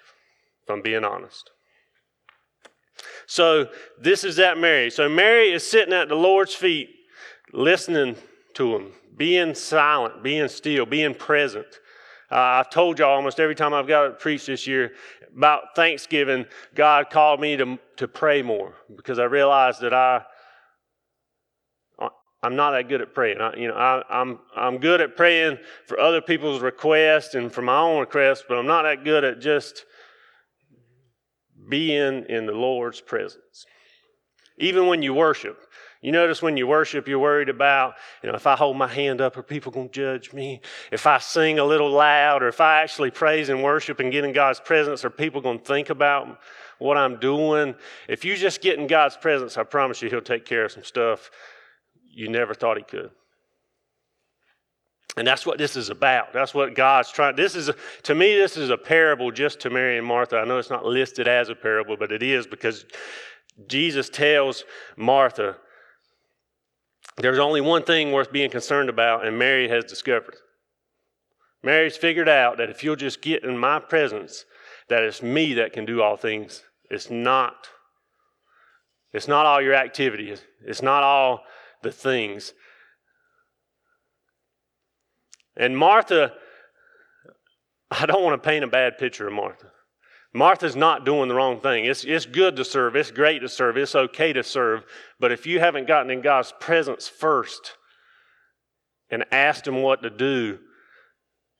if 0.63 0.69
I'm 0.69 0.83
being 0.83 1.03
honest. 1.03 1.49
So 3.25 3.69
this 3.99 4.23
is 4.23 4.35
that 4.35 4.59
Mary. 4.59 4.91
So 4.91 5.09
Mary 5.09 5.51
is 5.51 5.69
sitting 5.69 5.93
at 5.93 6.09
the 6.09 6.15
Lord's 6.15 6.53
feet, 6.53 6.89
listening 7.51 8.15
to 8.55 8.71
them 8.71 8.91
being 9.17 9.55
silent, 9.55 10.23
being 10.23 10.47
still, 10.47 10.85
being 10.85 11.13
present. 11.13 11.67
Uh, 12.31 12.35
I've 12.35 12.69
told 12.69 12.99
y'all 12.99 13.15
almost 13.15 13.39
every 13.39 13.55
time 13.55 13.73
I've 13.73 13.87
got 13.87 14.03
to 14.03 14.11
preach 14.11 14.45
this 14.47 14.67
year 14.67 14.93
about 15.35 15.75
Thanksgiving, 15.75 16.45
God 16.73 17.09
called 17.09 17.39
me 17.39 17.55
to, 17.57 17.77
to 17.97 18.07
pray 18.07 18.41
more 18.41 18.73
because 18.95 19.19
I 19.19 19.25
realized 19.25 19.81
that 19.81 19.93
I, 19.93 20.23
I'm 22.45 22.55
not 22.55 22.71
that 22.71 22.89
good 22.89 23.01
at 23.01 23.13
praying. 23.13 23.41
I, 23.41 23.55
you 23.55 23.67
know, 23.67 23.75
I, 23.75 24.03
I'm, 24.09 24.39
I'm 24.55 24.77
good 24.77 25.01
at 25.01 25.15
praying 25.15 25.57
for 25.87 25.99
other 25.99 26.21
people's 26.21 26.61
requests 26.61 27.33
and 27.33 27.51
for 27.51 27.63
my 27.63 27.79
own 27.79 27.99
requests, 27.99 28.43
but 28.47 28.57
I'm 28.57 28.67
not 28.67 28.83
that 28.83 29.03
good 29.03 29.23
at 29.23 29.39
just 29.39 29.85
being 31.69 32.25
in 32.29 32.45
the 32.45 32.51
Lord's 32.53 33.01
presence. 33.01 33.65
Even 34.59 34.85
when 34.85 35.01
you 35.01 35.13
worship, 35.13 35.57
you 36.05 36.11
notice 36.11 36.39
when 36.39 36.55
you 36.55 36.67
worship, 36.67 37.07
you're 37.07 37.17
worried 37.17 37.49
about, 37.49 37.95
you 38.21 38.29
know, 38.29 38.35
if 38.35 38.45
I 38.45 38.55
hold 38.55 38.77
my 38.77 38.87
hand 38.87 39.21
up, 39.21 39.37
are 39.37 39.41
people 39.41 39.71
going 39.71 39.89
to 39.89 39.91
judge 39.91 40.33
me? 40.33 40.61
If 40.91 41.07
I 41.07 41.17
sing 41.17 41.57
a 41.57 41.63
little 41.63 41.89
loud, 41.89 42.43
or 42.43 42.47
if 42.47 42.61
I 42.61 42.83
actually 42.83 43.09
praise 43.09 43.49
and 43.49 43.63
worship 43.63 43.99
and 43.99 44.11
get 44.11 44.23
in 44.23 44.31
God's 44.31 44.59
presence, 44.59 45.03
are 45.03 45.09
people 45.09 45.41
going 45.41 45.57
to 45.57 45.65
think 45.65 45.89
about 45.89 46.39
what 46.77 46.95
I'm 46.95 47.19
doing? 47.19 47.73
If 48.07 48.23
you 48.23 48.37
just 48.37 48.61
get 48.61 48.77
in 48.77 48.85
God's 48.85 49.17
presence, 49.17 49.57
I 49.57 49.63
promise 49.63 49.99
you, 50.03 50.11
He'll 50.11 50.21
take 50.21 50.45
care 50.45 50.65
of 50.65 50.73
some 50.73 50.83
stuff 50.83 51.31
you 52.07 52.29
never 52.29 52.53
thought 52.53 52.77
He 52.77 52.83
could. 52.83 53.09
And 55.17 55.25
that's 55.25 55.43
what 55.43 55.57
this 55.57 55.75
is 55.75 55.89
about. 55.89 56.33
That's 56.33 56.53
what 56.53 56.75
God's 56.75 57.11
trying. 57.11 57.35
This 57.35 57.55
is, 57.55 57.69
a, 57.69 57.75
to 58.03 58.13
me, 58.13 58.35
this 58.35 58.57
is 58.57 58.69
a 58.69 58.77
parable 58.77 59.31
just 59.31 59.59
to 59.61 59.71
Mary 59.71 59.97
and 59.97 60.05
Martha. 60.05 60.37
I 60.37 60.45
know 60.45 60.59
it's 60.59 60.69
not 60.69 60.85
listed 60.85 61.27
as 61.27 61.49
a 61.49 61.55
parable, 61.55 61.97
but 61.97 62.11
it 62.11 62.21
is 62.21 62.45
because 62.45 62.85
Jesus 63.65 64.07
tells 64.07 64.65
Martha, 64.97 65.57
there's 67.17 67.39
only 67.39 67.61
one 67.61 67.83
thing 67.83 68.11
worth 68.11 68.31
being 68.31 68.49
concerned 68.49 68.89
about, 68.89 69.25
and 69.25 69.37
Mary 69.37 69.69
has 69.69 69.85
discovered. 69.85 70.35
Mary's 71.63 71.97
figured 71.97 72.29
out 72.29 72.57
that 72.57 72.69
if 72.69 72.83
you'll 72.83 72.95
just 72.95 73.21
get 73.21 73.43
in 73.43 73.57
my 73.57 73.79
presence, 73.79 74.45
that 74.89 75.03
it's 75.03 75.23
me 75.23 75.53
that 75.55 75.73
can 75.73 75.85
do 75.85 76.01
all 76.01 76.17
things. 76.17 76.63
It's 76.91 77.09
not. 77.09 77.67
It's 79.13 79.27
not 79.27 79.45
all 79.45 79.61
your 79.61 79.73
activities. 79.73 80.43
It's 80.65 80.81
not 80.81 81.03
all 81.03 81.41
the 81.81 81.91
things. 81.91 82.53
And 85.55 85.77
Martha, 85.77 86.33
I 87.89 88.05
don't 88.05 88.23
want 88.23 88.41
to 88.41 88.47
paint 88.47 88.65
a 88.65 88.67
bad 88.67 88.97
picture 88.97 89.27
of 89.27 89.33
Martha. 89.33 89.71
Martha's 90.35 90.75
not 90.75 91.05
doing 91.05 91.29
the 91.29 91.33
wrong 91.33 91.61
thing. 91.61 91.85
It's, 91.85 92.03
it's 92.03 92.25
good 92.25 92.57
to 92.57 92.65
serve. 92.65 92.97
It's 92.97 93.09
great 93.09 93.39
to 93.39 93.47
serve. 93.47 93.77
It's 93.77 93.95
okay 93.95 94.33
to 94.33 94.43
serve. 94.43 94.83
But 95.17 95.31
if 95.31 95.47
you 95.47 95.61
haven't 95.61 95.87
gotten 95.87 96.11
in 96.11 96.19
God's 96.19 96.53
presence 96.59 97.07
first 97.07 97.77
and 99.09 99.23
asked 99.31 99.65
Him 99.65 99.81
what 99.81 100.03
to 100.03 100.09
do, 100.09 100.59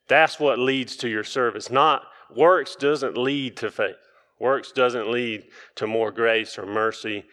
that's 0.09 0.41
what 0.41 0.59
leads 0.59 0.97
to 0.97 1.07
your 1.07 1.23
service. 1.23 1.71
Not 1.71 2.03
works 2.35 2.75
doesn't 2.75 3.17
lead 3.17 3.55
to 3.57 3.71
faith. 3.71 3.95
Works 4.41 4.73
doesn't 4.73 5.09
lead 5.09 5.45
to 5.75 5.87
more 5.87 6.11
grace 6.11 6.59
or 6.59 6.65
mercy. 6.65 7.23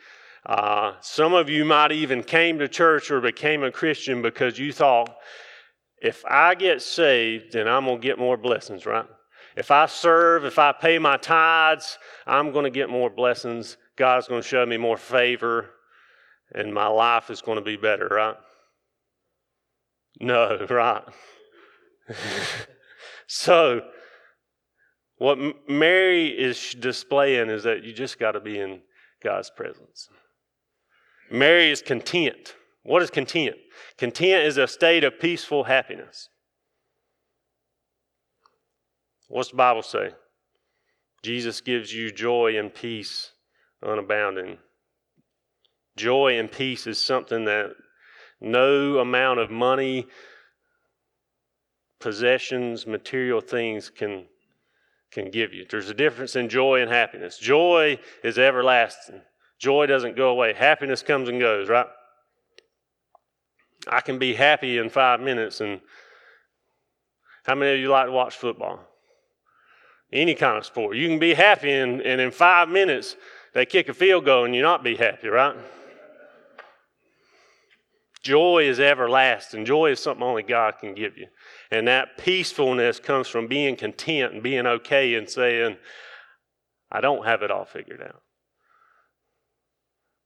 Uh, 0.47 0.93
some 1.01 1.35
of 1.35 1.51
you 1.51 1.65
might 1.65 1.91
even 1.91 2.23
came 2.23 2.61
to 2.61 2.69
church 2.69 3.11
or 3.11 3.21
became 3.21 3.65
a 3.65 3.73
Christian 3.73 4.23
because 4.23 4.61
you 4.61 4.73
thought, 4.73 5.13
if 6.01 6.25
I 6.25 6.55
get 6.55 6.83
saved, 6.83 7.55
then 7.55 7.67
I'm 7.67 7.87
going 7.87 8.01
to 8.01 8.07
get 8.07 8.19
more 8.21 8.37
blessings, 8.37 8.87
right? 8.87 9.07
If 9.57 9.71
I 9.71 9.87
serve, 9.87 10.45
if 10.45 10.59
I 10.59 10.73
pay 10.73 10.99
my 10.99 11.17
tithes, 11.17 11.99
I'm 12.27 12.53
going 12.53 12.65
to 12.65 12.71
get 12.71 12.89
more 12.89 13.11
blessings. 13.11 13.77
God's 13.97 14.29
going 14.29 14.43
to 14.43 14.49
show 14.49 14.65
me 14.65 14.79
more 14.79 14.97
favor, 14.97 15.71
and 16.55 16.73
my 16.73 16.87
life 16.87 17.31
is 17.31 17.43
going 17.43 17.59
to 17.59 17.65
be 17.65 17.77
better, 17.77 18.09
right? 18.09 18.37
No, 20.21 20.67
right? 20.71 21.05
so, 23.27 23.83
what 25.17 25.39
Mary 25.69 26.29
is 26.29 26.75
displaying 26.75 27.51
is 27.51 27.63
that 27.65 27.85
you 27.85 27.93
just 27.93 28.19
got 28.19 28.33
to 28.33 28.41
be 28.41 28.59
in 28.59 28.81
God's 29.23 29.51
presence. 29.51 30.09
Mary 31.31 31.71
is 31.71 31.83
content. 31.83 32.55
What 32.83 33.03
is 33.03 33.11
content? 33.11 33.57
Content 33.99 34.47
is 34.47 34.57
a 34.57 34.67
state 34.67 35.05
of 35.05 35.21
peaceful 35.21 35.65
happiness. 35.65 36.29
What's 39.33 39.49
the 39.49 39.57
Bible 39.57 39.81
say? 39.81 40.11
Jesus 41.23 41.63
gives 41.63 41.91
you 41.95 42.13
joy 42.13 42.59
and 42.59 42.73
peace 42.73 43.31
unabounding. 43.83 44.59
Joy 45.97 46.39
and 46.39 46.53
peace 46.53 46.87
is 46.87 46.99
something 46.99 47.47
that 47.47 47.71
no 48.43 48.99
amount 48.99 49.41
of 49.41 49.51
money, 49.51 50.07
possessions, 51.99 52.87
material 52.87 53.41
things 53.41 53.89
can, 53.89 54.27
can 55.11 55.31
give 55.31 55.55
you. 55.55 55.65
There's 55.71 55.89
a 55.89 55.95
difference 55.95 56.37
in 56.37 56.51
joy 56.51 56.83
and 56.83 56.91
happiness. 56.91 57.39
Joy 57.39 57.99
is 58.23 58.39
everlasting. 58.39 59.23
Joy 59.59 59.87
doesn't 59.87 60.15
go 60.15 60.29
away. 60.29 60.53
Happiness 60.53 61.03
comes 61.03 61.31
and 61.31 61.41
goes, 61.41 61.71
right? 61.71 61.87
I 63.89 64.03
can 64.03 64.19
be 64.19 64.35
happy 64.35 64.77
in 64.77 64.91
five 64.91 65.21
minutes. 65.21 65.63
And 65.63 65.81
how 67.45 67.55
many 67.55 67.73
of 67.73 67.81
you 67.81 67.89
like 67.89 68.07
to 68.07 68.13
watch 68.13 68.37
football? 68.37 68.92
Any 70.13 70.35
kind 70.35 70.59
of 70.59 70.67
sport. 70.67 70.97
You 70.97 71.09
can 71.09 71.19
be 71.19 71.35
happy, 71.35 71.73
and, 71.73 72.01
and 72.03 72.21
in 72.21 72.31
five 72.31 72.69
minutes, 72.69 73.17
they 73.55 73.67
kick 73.67 73.89
a 73.89 73.95
field 73.95 74.25
goal 74.25 74.45
and 74.45 74.55
you 74.55 74.63
not 74.63 74.83
be 74.83 74.97
happy, 74.97 75.29
right? 75.29 75.57
Joy 78.23 78.69
is 78.69 78.79
everlasting. 78.79 79.65
Joy 79.65 79.91
is 79.91 80.01
something 80.01 80.23
only 80.23 80.45
God 80.45 80.79
can 80.79 80.95
give 80.95 81.19
you. 81.19 81.27
And 81.71 81.89
that 81.89 82.19
peacefulness 82.19 83.01
comes 83.01 83.27
from 83.27 83.49
being 83.49 83.75
content 83.75 84.33
and 84.33 84.43
being 84.43 84.67
okay 84.67 85.15
and 85.15 85.29
saying, 85.29 85.77
I 86.91 87.01
don't 87.01 87.27
have 87.27 87.43
it 87.43 87.51
all 87.51 87.65
figured 87.65 88.01
out. 88.01 88.23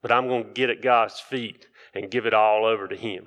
But 0.02 0.12
I'm 0.12 0.28
going 0.28 0.45
to 0.45 0.50
get 0.50 0.69
at 0.69 0.83
God's 0.83 1.19
feet 1.19 1.66
and 1.95 2.11
give 2.11 2.26
it 2.26 2.35
all 2.35 2.66
over 2.66 2.87
to 2.87 2.97
Him. 2.97 3.26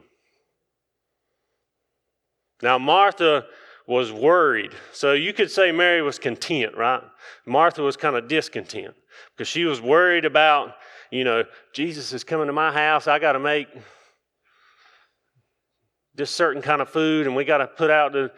Now, 2.62 2.78
Martha 2.78 3.46
was 3.89 4.12
worried. 4.12 4.72
So 4.93 5.13
you 5.13 5.34
could 5.34 5.50
say 5.50 5.72
Mary 5.72 6.03
was 6.03 6.19
content, 6.19 6.77
right? 6.77 7.01
Martha 7.48 7.81
was 7.81 7.98
kind 7.98 8.15
of 8.15 8.27
discontent 8.27 8.93
because 9.36 9.48
she 9.48 9.65
was 9.65 9.81
worried 9.81 10.25
about, 10.25 10.75
you 11.10 11.24
know, 11.24 11.43
Jesus 11.74 12.13
is 12.13 12.24
coming 12.24 12.46
to 12.46 12.53
my 12.53 12.72
house. 12.72 13.08
I 13.08 13.17
got 13.17 13.31
to 13.31 13.39
make 13.39 13.67
this 16.13 16.29
certain 16.29 16.62
kind 16.62 16.84
of 16.84 16.89
food, 16.89 17.25
and 17.25 17.36
we 17.36 17.43
got 17.43 17.58
to 17.58 17.67
put 17.67 17.89
out 17.89 18.13
the, 18.13 18.31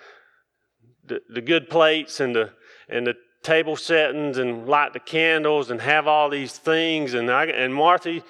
the, 1.04 1.22
the 1.30 1.42
good 1.42 1.70
plates 1.70 2.22
and 2.22 2.34
the 2.34 2.52
and 2.88 3.06
the 3.06 3.16
table 3.44 3.76
settings 3.76 4.38
and 4.38 4.68
light 4.68 4.94
the 4.94 5.00
candles 5.00 5.70
and 5.70 5.82
have 5.82 6.08
all 6.08 6.30
these 6.30 6.58
things. 6.58 7.14
And 7.14 7.30
I, 7.30 7.46
and 7.46 7.74
Martha 7.74 8.22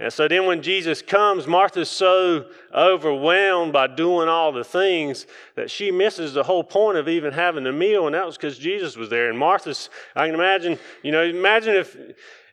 and 0.00 0.10
so 0.10 0.26
then 0.26 0.46
when 0.46 0.62
Jesus 0.62 1.02
comes, 1.02 1.46
Martha's 1.46 1.90
so 1.90 2.46
overwhelmed 2.74 3.74
by 3.74 3.86
doing 3.86 4.28
all 4.28 4.50
the 4.50 4.64
things 4.64 5.26
that 5.56 5.70
she 5.70 5.90
misses 5.90 6.32
the 6.32 6.42
whole 6.42 6.64
point 6.64 6.96
of 6.96 7.06
even 7.06 7.34
having 7.34 7.64
the 7.64 7.72
meal, 7.72 8.06
and 8.06 8.14
that 8.14 8.24
was 8.24 8.38
because 8.38 8.56
Jesus 8.56 8.96
was 8.96 9.10
there. 9.10 9.28
And 9.28 9.38
Martha's, 9.38 9.90
I 10.16 10.24
can 10.24 10.34
imagine, 10.34 10.78
you 11.02 11.12
know, 11.12 11.22
imagine 11.22 11.74
if 11.74 11.96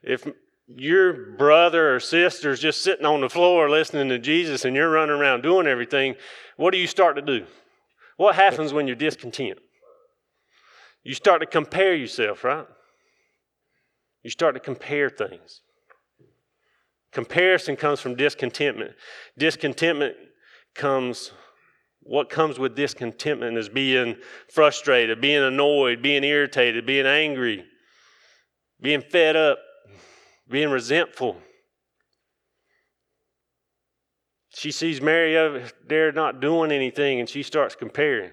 if 0.03 0.27
your 0.67 1.37
brother 1.37 1.95
or 1.95 2.01
sister's 2.01 2.59
just 2.59 2.83
sitting 2.83 3.05
on 3.05 3.21
the 3.21 3.29
floor 3.29 3.69
listening 3.69 4.09
to 4.09 4.19
Jesus 4.19 4.65
and 4.65 4.75
you're 4.75 4.91
running 4.91 5.15
around 5.15 5.41
doing 5.41 5.67
everything, 5.67 6.15
what 6.57 6.71
do 6.71 6.77
you 6.77 6.87
start 6.87 7.15
to 7.15 7.21
do? 7.21 7.45
What 8.17 8.35
happens 8.35 8.73
when 8.73 8.87
you're 8.87 8.95
discontent? 8.97 9.59
You 11.03 11.13
start 11.13 11.39
to 11.39 11.47
compare 11.47 11.95
yourself, 11.95 12.43
right? 12.43 12.67
You 14.23 14.29
start 14.29 14.55
to 14.55 14.59
compare 14.59 15.09
things. 15.09 15.61
Comparison 17.17 17.75
comes 17.75 17.99
from 17.99 18.13
discontentment. 18.13 18.91
Discontentment 19.39 20.15
comes, 20.75 21.31
what 22.01 22.29
comes 22.29 22.59
with 22.59 22.75
discontentment 22.75 23.57
is 23.57 23.69
being 23.69 24.17
frustrated, 24.53 25.19
being 25.19 25.41
annoyed, 25.41 26.03
being 26.03 26.23
irritated, 26.23 26.85
being 26.85 27.07
angry, 27.07 27.65
being 28.79 29.01
fed 29.01 29.35
up, 29.35 29.57
being 30.47 30.69
resentful. 30.69 31.37
She 34.49 34.69
sees 34.69 35.01
Mary 35.01 35.35
over 35.37 35.63
there 35.87 36.11
not 36.11 36.39
doing 36.39 36.71
anything 36.71 37.19
and 37.19 37.27
she 37.27 37.41
starts 37.41 37.75
comparing. 37.75 38.29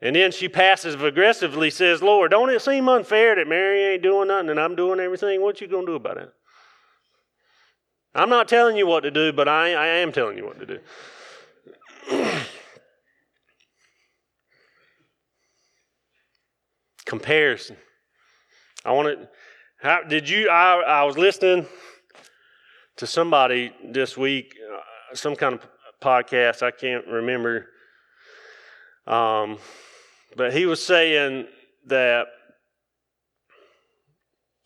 And 0.00 0.16
then 0.16 0.32
she 0.32 0.48
passive 0.48 1.04
aggressively 1.04 1.68
says, 1.68 2.00
Lord, 2.00 2.30
don't 2.30 2.48
it 2.48 2.62
seem 2.62 2.88
unfair 2.88 3.34
that 3.34 3.46
Mary 3.46 3.84
ain't 3.84 4.02
doing 4.02 4.28
nothing 4.28 4.48
and 4.48 4.58
I'm 4.58 4.76
doing 4.76 4.98
everything? 4.98 5.42
What 5.42 5.60
you 5.60 5.66
to 5.66 5.84
do 5.84 5.94
about 5.96 6.16
it? 6.16 6.32
I'm 8.16 8.30
not 8.30 8.48
telling 8.48 8.78
you 8.78 8.86
what 8.86 9.00
to 9.02 9.10
do, 9.10 9.30
but 9.30 9.46
I, 9.46 9.74
I 9.74 9.86
am 9.98 10.10
telling 10.10 10.38
you 10.38 10.46
what 10.46 10.58
to 10.58 10.66
do. 10.66 10.78
Comparison. 17.04 17.76
I 18.86 18.92
want 18.92 19.08
to. 19.08 19.28
How 19.82 20.02
did 20.02 20.30
you? 20.30 20.48
I, 20.48 20.80
I 20.80 21.04
was 21.04 21.18
listening 21.18 21.66
to 22.96 23.06
somebody 23.06 23.70
this 23.84 24.16
week, 24.16 24.54
uh, 24.74 25.14
some 25.14 25.36
kind 25.36 25.54
of 25.54 25.68
podcast. 26.02 26.62
I 26.62 26.70
can't 26.70 27.06
remember. 27.06 27.66
Um, 29.06 29.58
but 30.36 30.54
he 30.54 30.64
was 30.64 30.82
saying 30.82 31.48
that. 31.86 32.28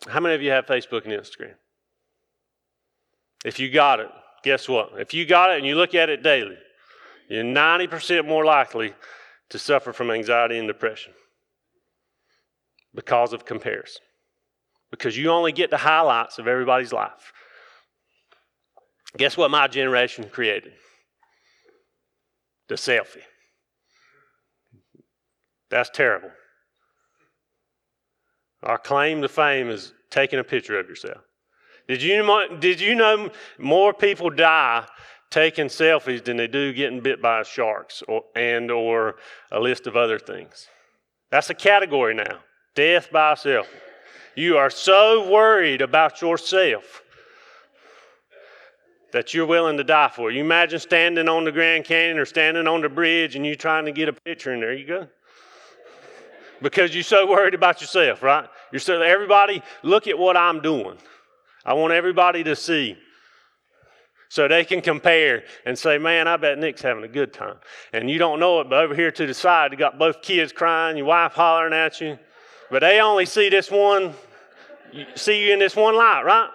How 0.07 0.21
many 0.21 0.37
of 0.37 0.41
you 0.41 0.51
have 0.51 0.67
Facebook 0.67 1.05
and 1.05 1.13
Instagram? 1.13 1.57
If 3.45 3.59
you 3.59 3.71
got 3.71 4.01
it, 4.01 4.09
guess 4.43 4.69
what? 4.69 4.93
If 4.99 5.15
you 5.15 5.25
got 5.25 5.53
it 5.53 5.59
and 5.59 5.67
you 5.67 5.75
look 5.75 5.95
at 5.95 6.11
it 6.11 6.23
daily, 6.23 6.59
you're 7.29 7.45
90% 7.45 8.27
more 8.27 8.45
likely 8.45 8.95
to 9.51 9.59
suffer 9.59 9.93
from 9.93 10.11
anxiety 10.11 10.59
and 10.59 10.69
depression 10.69 11.13
because 12.95 13.33
of 13.33 13.45
comparison. 13.45 14.03
Because 14.91 15.17
you 15.17 15.31
only 15.31 15.53
get 15.53 15.71
the 15.71 15.77
highlights 15.77 16.39
of 16.39 16.49
everybody's 16.49 16.93
life. 16.93 17.33
Guess 19.17 19.37
what 19.37 19.51
my 19.51 19.69
generation 19.69 20.29
created? 20.29 20.73
The 22.69 22.75
selfie. 22.75 23.23
That's 25.71 25.91
terrible. 25.91 26.31
Our 28.63 28.79
claim 28.79 29.23
to 29.23 29.29
fame 29.29 29.69
is 29.69 29.93
taking 30.11 30.39
a 30.39 30.45
picture 30.45 30.79
of 30.79 30.89
yourself. 30.89 31.23
Did 31.91 32.03
you, 32.03 32.47
did 32.61 32.81
you 32.81 32.95
know 32.95 33.31
more 33.59 33.93
people 33.93 34.31
die 34.31 34.87
taking 35.29 35.67
selfies 35.67 36.23
than 36.23 36.37
they 36.37 36.47
do 36.47 36.73
getting 36.73 37.01
bit 37.01 37.21
by 37.21 37.43
sharks 37.43 38.01
or, 38.07 38.23
and 38.37 38.71
or 38.71 39.17
a 39.51 39.59
list 39.59 39.89
of 39.89 39.97
other 39.97 40.17
things? 40.17 40.69
That's 41.33 41.51
a 41.51 41.55
category 41.55 42.15
now. 42.15 42.39
Death 42.77 43.11
by 43.11 43.35
self. 43.35 43.67
You 44.37 44.57
are 44.57 44.71
so 44.71 45.29
worried 45.29 45.83
about 45.83 46.23
yourself 46.23 47.03
that 49.13 49.35
you're 49.35 49.45
willing 49.45 49.77
to 49.79 49.83
die 49.83 50.13
for. 50.15 50.31
You 50.31 50.45
imagine 50.45 50.79
standing 50.79 51.29
on 51.29 51.43
the 51.43 51.51
Grand 51.51 51.87
Canyon 51.87 52.19
or 52.19 52.25
standing 52.25 52.69
on 52.69 52.83
the 52.83 52.89
bridge 52.89 53.35
and 53.35 53.45
you 53.45 53.57
trying 53.57 53.87
to 53.87 53.93
get 53.93 54.09
a 54.09 54.13
picture, 54.13 54.53
and 54.53 54.63
there 54.63 54.75
you 54.75 54.87
go. 54.87 55.09
Because 56.63 56.95
you're 56.95 57.03
so 57.03 57.29
worried 57.29 57.55
about 57.55 57.81
yourself, 57.81 58.23
right? 58.23 58.49
You're 58.71 58.79
so 58.79 59.03
everybody, 59.03 59.61
look 59.83 60.07
at 60.07 60.17
what 60.17 60.37
I'm 60.37 60.61
doing. 60.61 60.97
I 61.65 61.75
want 61.75 61.93
everybody 61.93 62.43
to 62.45 62.57
see 62.57 62.97
so 64.31 64.47
they 64.47 64.65
can 64.65 64.81
compare 64.81 65.43
and 65.67 65.77
say, 65.77 65.99
man, 65.99 66.29
I 66.29 66.37
bet 66.37 66.57
Nick's 66.59 66.83
having 66.83 67.03
a 67.03 67.09
good 67.09 67.33
time. 67.33 67.57
And 67.93 68.09
you 68.09 68.19
don't 68.19 68.39
know 68.39 68.61
it, 68.61 68.71
but 68.71 68.85
over 68.85 68.95
here 68.95 69.11
to 69.11 69.27
the 69.27 69.35
side, 69.35 69.73
you 69.73 69.79
got 69.79 69.99
both 69.99 70.23
kids 70.23 70.53
crying, 70.53 70.97
your 70.97 71.07
wife 71.07 71.33
hollering 71.33 71.73
at 71.73 72.01
you. 72.01 72.17
But 72.71 72.81
they 72.81 73.01
only 73.01 73.27
see 73.27 73.49
this 73.49 73.71
one, 73.71 74.15
see 75.17 75.47
you 75.47 75.53
in 75.53 75.59
this 75.59 75.75
one 75.75 75.97
light, 75.97 76.23
right? 76.23 76.51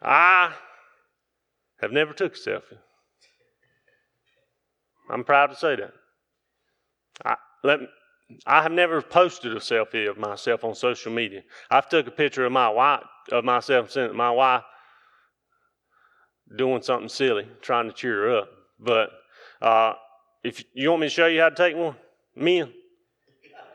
I 0.00 0.52
have 1.82 1.92
never 1.92 2.14
took 2.14 2.34
a 2.34 2.38
selfie. 2.38 2.78
I'm 5.10 5.24
proud 5.24 5.48
to 5.48 5.56
say 5.56 5.76
that. 5.76 5.92
I, 7.24 7.36
let, 7.62 7.80
I 8.46 8.62
have 8.62 8.72
never 8.72 9.02
posted 9.02 9.52
a 9.52 9.60
selfie 9.60 10.08
of 10.08 10.16
myself 10.16 10.64
on 10.64 10.74
social 10.74 11.12
media. 11.12 11.42
I've 11.70 11.88
took 11.88 12.06
a 12.06 12.10
picture 12.10 12.46
of 12.46 12.52
my 12.52 12.68
wife 12.68 13.02
of 13.30 13.44
myself 13.44 13.86
and 13.86 13.92
sent 13.92 14.14
my 14.14 14.30
wife 14.30 14.62
doing 16.56 16.82
something 16.82 17.08
silly, 17.08 17.46
trying 17.60 17.88
to 17.88 17.92
cheer 17.92 18.22
her 18.22 18.38
up. 18.38 18.48
But 18.80 19.10
uh, 19.60 19.94
if 20.42 20.64
you 20.74 20.90
want 20.90 21.02
me 21.02 21.06
to 21.06 21.14
show 21.14 21.26
you 21.26 21.40
how 21.40 21.50
to 21.50 21.54
take 21.54 21.76
one, 21.76 21.96
men, 22.34 22.72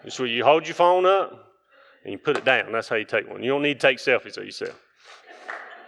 so 0.10 0.24
you 0.24 0.44
hold 0.44 0.68
your 0.68 0.76
phone 0.76 1.06
up 1.06 1.32
and 2.04 2.12
you 2.12 2.18
put 2.18 2.38
it 2.38 2.46
down. 2.46 2.72
That's 2.72 2.88
how 2.88 2.96
you 2.96 3.06
take 3.06 3.30
one. 3.30 3.44
You 3.44 3.52
don't 3.52 3.62
need 3.62 3.80
to 3.80 3.88
take 3.88 3.98
selfies 3.98 4.38
of 4.38 4.46
yourself. 4.46 4.80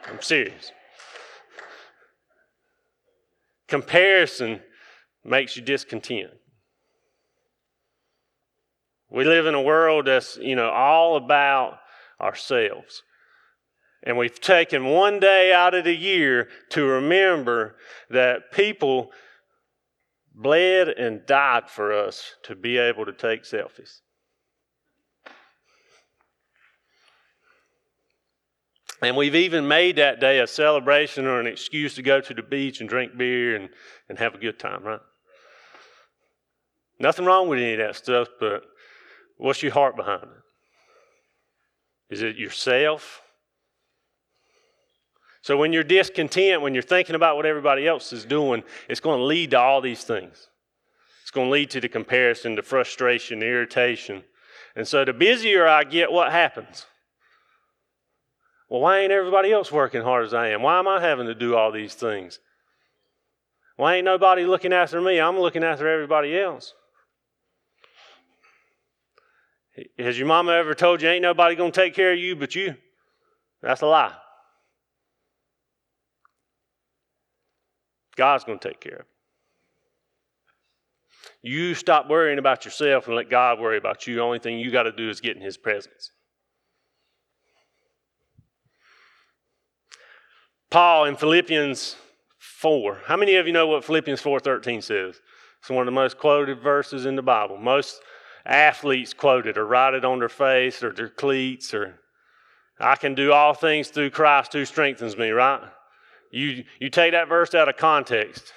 I'm 0.08 0.22
serious. 0.22 0.72
Comparison 3.70 4.62
makes 5.24 5.56
you 5.56 5.62
discontent. 5.62 6.32
We 9.10 9.24
live 9.24 9.46
in 9.46 9.56
a 9.56 9.62
world 9.62 10.06
that's, 10.06 10.38
you 10.38 10.56
know, 10.56 10.70
all 10.70 11.16
about 11.16 11.80
ourselves. 12.20 13.04
And 14.04 14.18
we've 14.18 14.40
taken 14.40 14.86
one 14.86 15.20
day 15.20 15.52
out 15.54 15.74
of 15.74 15.84
the 15.84 15.96
year 15.96 16.50
to 16.70 16.86
remember 16.86 17.76
that 18.10 18.52
people 18.52 19.12
bled 20.34 20.90
and 20.90 21.26
died 21.26 21.70
for 21.70 21.92
us 21.92 22.36
to 22.44 22.56
be 22.56 22.78
able 22.78 23.06
to 23.06 23.14
take 23.14 23.44
selfies. 23.44 24.02
And 29.02 29.16
we've 29.16 29.36
even 29.36 29.68
made 29.68 29.96
that 29.96 30.20
day 30.20 30.40
a 30.40 30.48
celebration 30.48 31.26
or 31.26 31.40
an 31.40 31.48
excuse 31.48 31.96
to 31.96 32.02
go 32.02 32.20
to 32.20 32.34
the 32.34 32.42
beach 32.42 32.82
and 32.82 32.90
drink 32.90 33.18
beer 33.18 33.56
and, 33.56 33.70
and 34.10 34.20
have 34.20 34.36
a 34.36 34.38
good 34.38 34.60
time, 34.60 34.84
right? 34.84 35.00
Nothing 37.00 37.26
wrong 37.26 37.48
with 37.48 37.60
any 37.60 37.74
of 37.74 37.80
that 37.80 37.96
stuff, 37.96 38.28
but 38.40 38.64
what's 39.38 39.64
your 39.64 39.72
heart 39.72 39.96
behind 39.96 40.24
it? 40.24 42.14
Is 42.14 42.22
it 42.22 42.36
yourself? 42.36 43.22
So 45.42 45.56
when 45.56 45.72
you're 45.72 45.84
discontent, 45.84 46.62
when 46.62 46.74
you're 46.74 46.84
thinking 46.84 47.16
about 47.16 47.38
what 47.38 47.46
everybody 47.46 47.88
else 47.88 48.12
is 48.12 48.26
doing, 48.26 48.64
it's 48.90 49.00
going 49.00 49.20
to 49.20 49.24
lead 49.24 49.52
to 49.52 49.60
all 49.60 49.80
these 49.80 50.04
things. 50.04 50.50
It's 51.22 51.32
going 51.32 51.48
to 51.48 51.52
lead 51.52 51.70
to 51.72 51.80
the 51.80 51.88
comparison, 51.88 52.56
the 52.56 52.62
frustration, 52.62 53.40
the 53.40 53.46
irritation. 53.46 54.24
And 54.76 54.86
so 54.86 55.06
the 55.06 55.14
busier 55.14 55.68
I 55.68 55.86
get, 55.86 56.12
what 56.12 56.32
happens? 56.32 56.86
Well, 58.70 58.82
why 58.82 59.00
ain't 59.00 59.12
everybody 59.12 59.52
else 59.52 59.72
working 59.72 60.04
hard 60.04 60.26
as 60.26 60.34
I 60.34 60.50
am? 60.50 60.62
Why 60.62 60.78
am 60.78 60.88
I 60.88 61.02
having 61.02 61.26
to 61.26 61.36
do 61.36 61.56
all 61.56 61.72
these 61.72 61.96
things? 61.96 62.40
Why 63.76 63.96
ain't 63.96 64.06
nobody 64.06 64.46
looking 64.46 64.74
after 64.74 65.02
me? 65.02 65.20
I'm 65.20 65.40
looking 65.40 65.64
after 65.64 65.88
everybody 65.88 66.38
else. 66.38 66.74
Has 69.98 70.20
your 70.20 70.28
mama 70.28 70.52
ever 70.52 70.76
told 70.76 71.02
you 71.02 71.10
ain't 71.10 71.22
nobody 71.22 71.56
going 71.56 71.72
to 71.72 71.80
take 71.80 71.96
care 71.96 72.12
of 72.12 72.20
you 72.20 72.36
but 72.36 72.54
you? 72.56 72.76
That's 73.62 73.82
a 73.82 73.88
lie. 73.88 74.14
God's 78.16 78.44
going 78.44 78.60
to 78.60 78.68
take 78.68 78.82
care 78.82 78.98
of 79.00 79.06
you. 81.42 81.58
You 81.70 81.74
stop 81.74 82.10
worrying 82.10 82.38
about 82.38 82.66
yourself 82.66 83.08
and 83.08 83.16
let 83.16 83.30
God 83.30 83.60
worry 83.60 83.78
about 83.78 84.06
you. 84.06 84.16
The 84.16 84.22
only 84.22 84.40
thing 84.40 84.60
you 84.60 84.72
got 84.72 84.84
to 84.84 84.92
do 84.92 85.10
is 85.10 85.22
get 85.22 85.38
in 85.38 85.42
His 85.42 85.58
presence. 85.58 86.12
Paul 90.70 91.06
in 91.06 91.16
Philippians 91.16 91.96
4. 92.38 93.02
How 93.06 93.18
many 93.18 93.36
of 93.36 93.48
you 93.48 93.54
know 93.54 93.68
what 93.68 93.84
Philippians 93.84 94.22
4:13 94.22 94.82
says? 94.82 95.22
It's 95.60 95.70
one 95.70 95.82
of 95.82 95.86
the 95.86 95.92
most 95.92 96.18
quoted 96.18 96.62
verses 96.62 97.06
in 97.06 97.16
the 97.16 97.22
Bible. 97.22 97.58
Most 97.58 98.02
athletes 98.46 99.14
quote 99.14 99.48
it 99.48 99.58
or 99.58 99.66
write 99.66 99.94
it 99.94 100.06
on 100.06 100.20
their 100.20 100.30
face 100.30 100.84
or 100.84 100.92
their 100.92 101.10
cleats 101.10 101.74
or 101.74 102.00
I 102.80 102.96
can 102.96 103.14
do 103.14 103.34
all 103.34 103.54
things 103.54 103.90
through 103.90 104.12
Christ 104.12 104.54
who 104.54 104.64
strengthens 104.64 105.18
me, 105.18 105.32
right? 105.32 105.62
You 106.32 106.64
you 106.80 106.90
take 106.90 107.12
that 107.12 107.28
verse 107.28 107.54
out 107.56 107.68
of 107.68 107.76
context. 107.76 108.54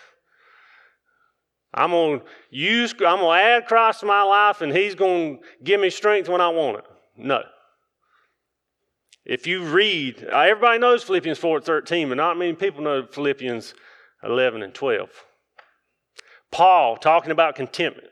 I'm 1.75 1.90
gonna 1.90 2.20
use 2.51 2.92
I'm 2.92 3.18
gonna 3.18 3.40
add 3.40 3.66
Christ 3.66 4.01
to 4.01 4.07
my 4.07 4.22
life 4.22 4.61
and 4.61 4.70
he's 4.70 4.94
gonna 4.94 5.38
give 5.64 5.81
me 5.81 5.90
strength 5.90 6.29
when 6.29 6.40
I 6.40 6.48
want 6.48 6.79
it. 6.79 6.85
No. 7.16 7.42
If 9.24 9.46
you 9.46 9.62
read, 9.62 10.26
uh, 10.32 10.38
everybody 10.38 10.78
knows 10.78 11.04
Philippians 11.04 11.38
4 11.38 11.61
13, 11.61 12.08
but 12.08 12.16
not 12.16 12.38
many 12.38 12.54
people 12.54 12.82
know 12.82 13.06
Philippians 13.06 13.74
11 14.24 14.62
and 14.62 14.74
12. 14.74 15.11
Paul 16.50 16.96
talking 16.96 17.30
about 17.30 17.54
contentment. 17.54 18.08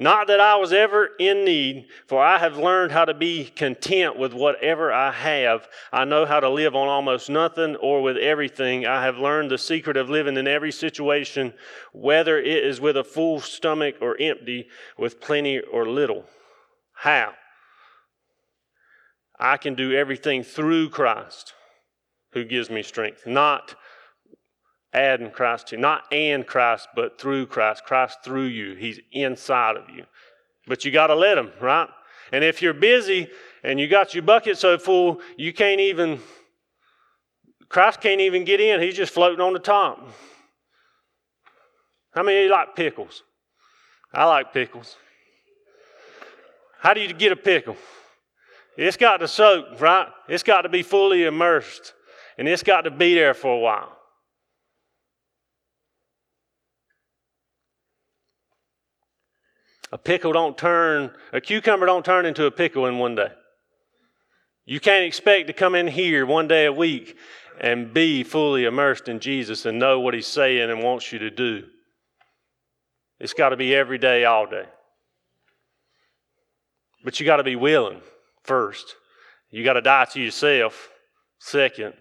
Not 0.00 0.28
that 0.28 0.38
I 0.38 0.54
was 0.54 0.72
ever 0.72 1.08
in 1.18 1.44
need, 1.44 1.88
for 2.06 2.22
I 2.22 2.38
have 2.38 2.56
learned 2.56 2.92
how 2.92 3.04
to 3.04 3.14
be 3.14 3.46
content 3.46 4.16
with 4.16 4.32
whatever 4.32 4.92
I 4.92 5.10
have. 5.10 5.66
I 5.92 6.04
know 6.04 6.24
how 6.24 6.38
to 6.38 6.48
live 6.48 6.76
on 6.76 6.86
almost 6.86 7.28
nothing 7.28 7.74
or 7.74 8.00
with 8.00 8.16
everything. 8.16 8.86
I 8.86 9.02
have 9.02 9.18
learned 9.18 9.50
the 9.50 9.58
secret 9.58 9.96
of 9.96 10.08
living 10.08 10.36
in 10.36 10.46
every 10.46 10.70
situation, 10.70 11.52
whether 11.92 12.38
it 12.38 12.64
is 12.64 12.80
with 12.80 12.96
a 12.96 13.02
full 13.02 13.40
stomach 13.40 13.96
or 14.00 14.16
empty, 14.20 14.68
with 14.96 15.20
plenty 15.20 15.58
or 15.58 15.88
little. 15.88 16.26
How? 16.92 17.32
I 19.38 19.56
can 19.56 19.74
do 19.74 19.92
everything 19.92 20.42
through 20.42 20.90
Christ 20.90 21.54
who 22.32 22.44
gives 22.44 22.70
me 22.70 22.82
strength. 22.82 23.26
Not 23.26 23.74
adding 24.92 25.30
Christ 25.30 25.68
to, 25.68 25.76
not 25.76 26.04
and 26.12 26.46
Christ, 26.46 26.88
but 26.94 27.20
through 27.20 27.46
Christ. 27.46 27.84
Christ 27.84 28.18
through 28.24 28.46
you. 28.46 28.74
He's 28.74 29.00
inside 29.12 29.76
of 29.76 29.88
you. 29.90 30.04
But 30.66 30.84
you 30.84 30.90
got 30.90 31.08
to 31.08 31.14
let 31.14 31.38
him, 31.38 31.50
right? 31.60 31.88
And 32.32 32.44
if 32.44 32.60
you're 32.60 32.74
busy 32.74 33.28
and 33.62 33.80
you 33.80 33.88
got 33.88 34.14
your 34.14 34.22
bucket 34.22 34.58
so 34.58 34.78
full, 34.78 35.20
you 35.36 35.52
can't 35.52 35.80
even, 35.80 36.20
Christ 37.68 38.00
can't 38.00 38.20
even 38.20 38.44
get 38.44 38.60
in. 38.60 38.80
He's 38.80 38.96
just 38.96 39.12
floating 39.12 39.40
on 39.40 39.52
the 39.52 39.58
top. 39.58 40.08
How 42.12 42.22
many 42.22 42.38
of 42.38 42.44
you 42.44 42.50
like 42.50 42.74
pickles? 42.74 43.22
I 44.12 44.24
like 44.24 44.52
pickles. 44.52 44.96
How 46.80 46.94
do 46.94 47.00
you 47.00 47.12
get 47.12 47.32
a 47.32 47.36
pickle? 47.36 47.76
It's 48.78 48.96
got 48.96 49.16
to 49.16 49.28
soak, 49.28 49.80
right? 49.80 50.06
It's 50.28 50.44
got 50.44 50.62
to 50.62 50.68
be 50.68 50.84
fully 50.84 51.24
immersed, 51.24 51.94
and 52.38 52.46
it's 52.46 52.62
got 52.62 52.82
to 52.82 52.92
be 52.92 53.12
there 53.12 53.34
for 53.34 53.52
a 53.52 53.58
while. 53.58 53.90
A 59.90 59.98
pickle 59.98 60.32
don't 60.32 60.56
turn, 60.56 61.10
a 61.32 61.40
cucumber 61.40 61.86
don't 61.86 62.04
turn 62.04 62.24
into 62.24 62.46
a 62.46 62.52
pickle 62.52 62.86
in 62.86 62.98
one 62.98 63.16
day. 63.16 63.32
You 64.64 64.78
can't 64.78 65.04
expect 65.04 65.48
to 65.48 65.52
come 65.52 65.74
in 65.74 65.88
here 65.88 66.24
one 66.24 66.46
day 66.46 66.66
a 66.66 66.72
week 66.72 67.16
and 67.60 67.92
be 67.92 68.22
fully 68.22 68.64
immersed 68.64 69.08
in 69.08 69.18
Jesus 69.18 69.66
and 69.66 69.80
know 69.80 69.98
what 69.98 70.14
He's 70.14 70.28
saying 70.28 70.70
and 70.70 70.84
wants 70.84 71.10
you 71.10 71.18
to 71.18 71.30
do. 71.30 71.64
It's 73.18 73.34
got 73.34 73.48
to 73.48 73.56
be 73.56 73.74
every 73.74 73.98
day, 73.98 74.24
all 74.24 74.46
day. 74.46 74.66
But 77.02 77.18
you 77.18 77.26
got 77.26 77.38
to 77.38 77.42
be 77.42 77.56
willing 77.56 78.02
first. 78.48 78.96
You 79.50 79.62
got 79.62 79.74
to 79.74 79.82
die 79.82 80.06
to 80.06 80.20
yourself 80.20 80.88
second. 81.38 81.94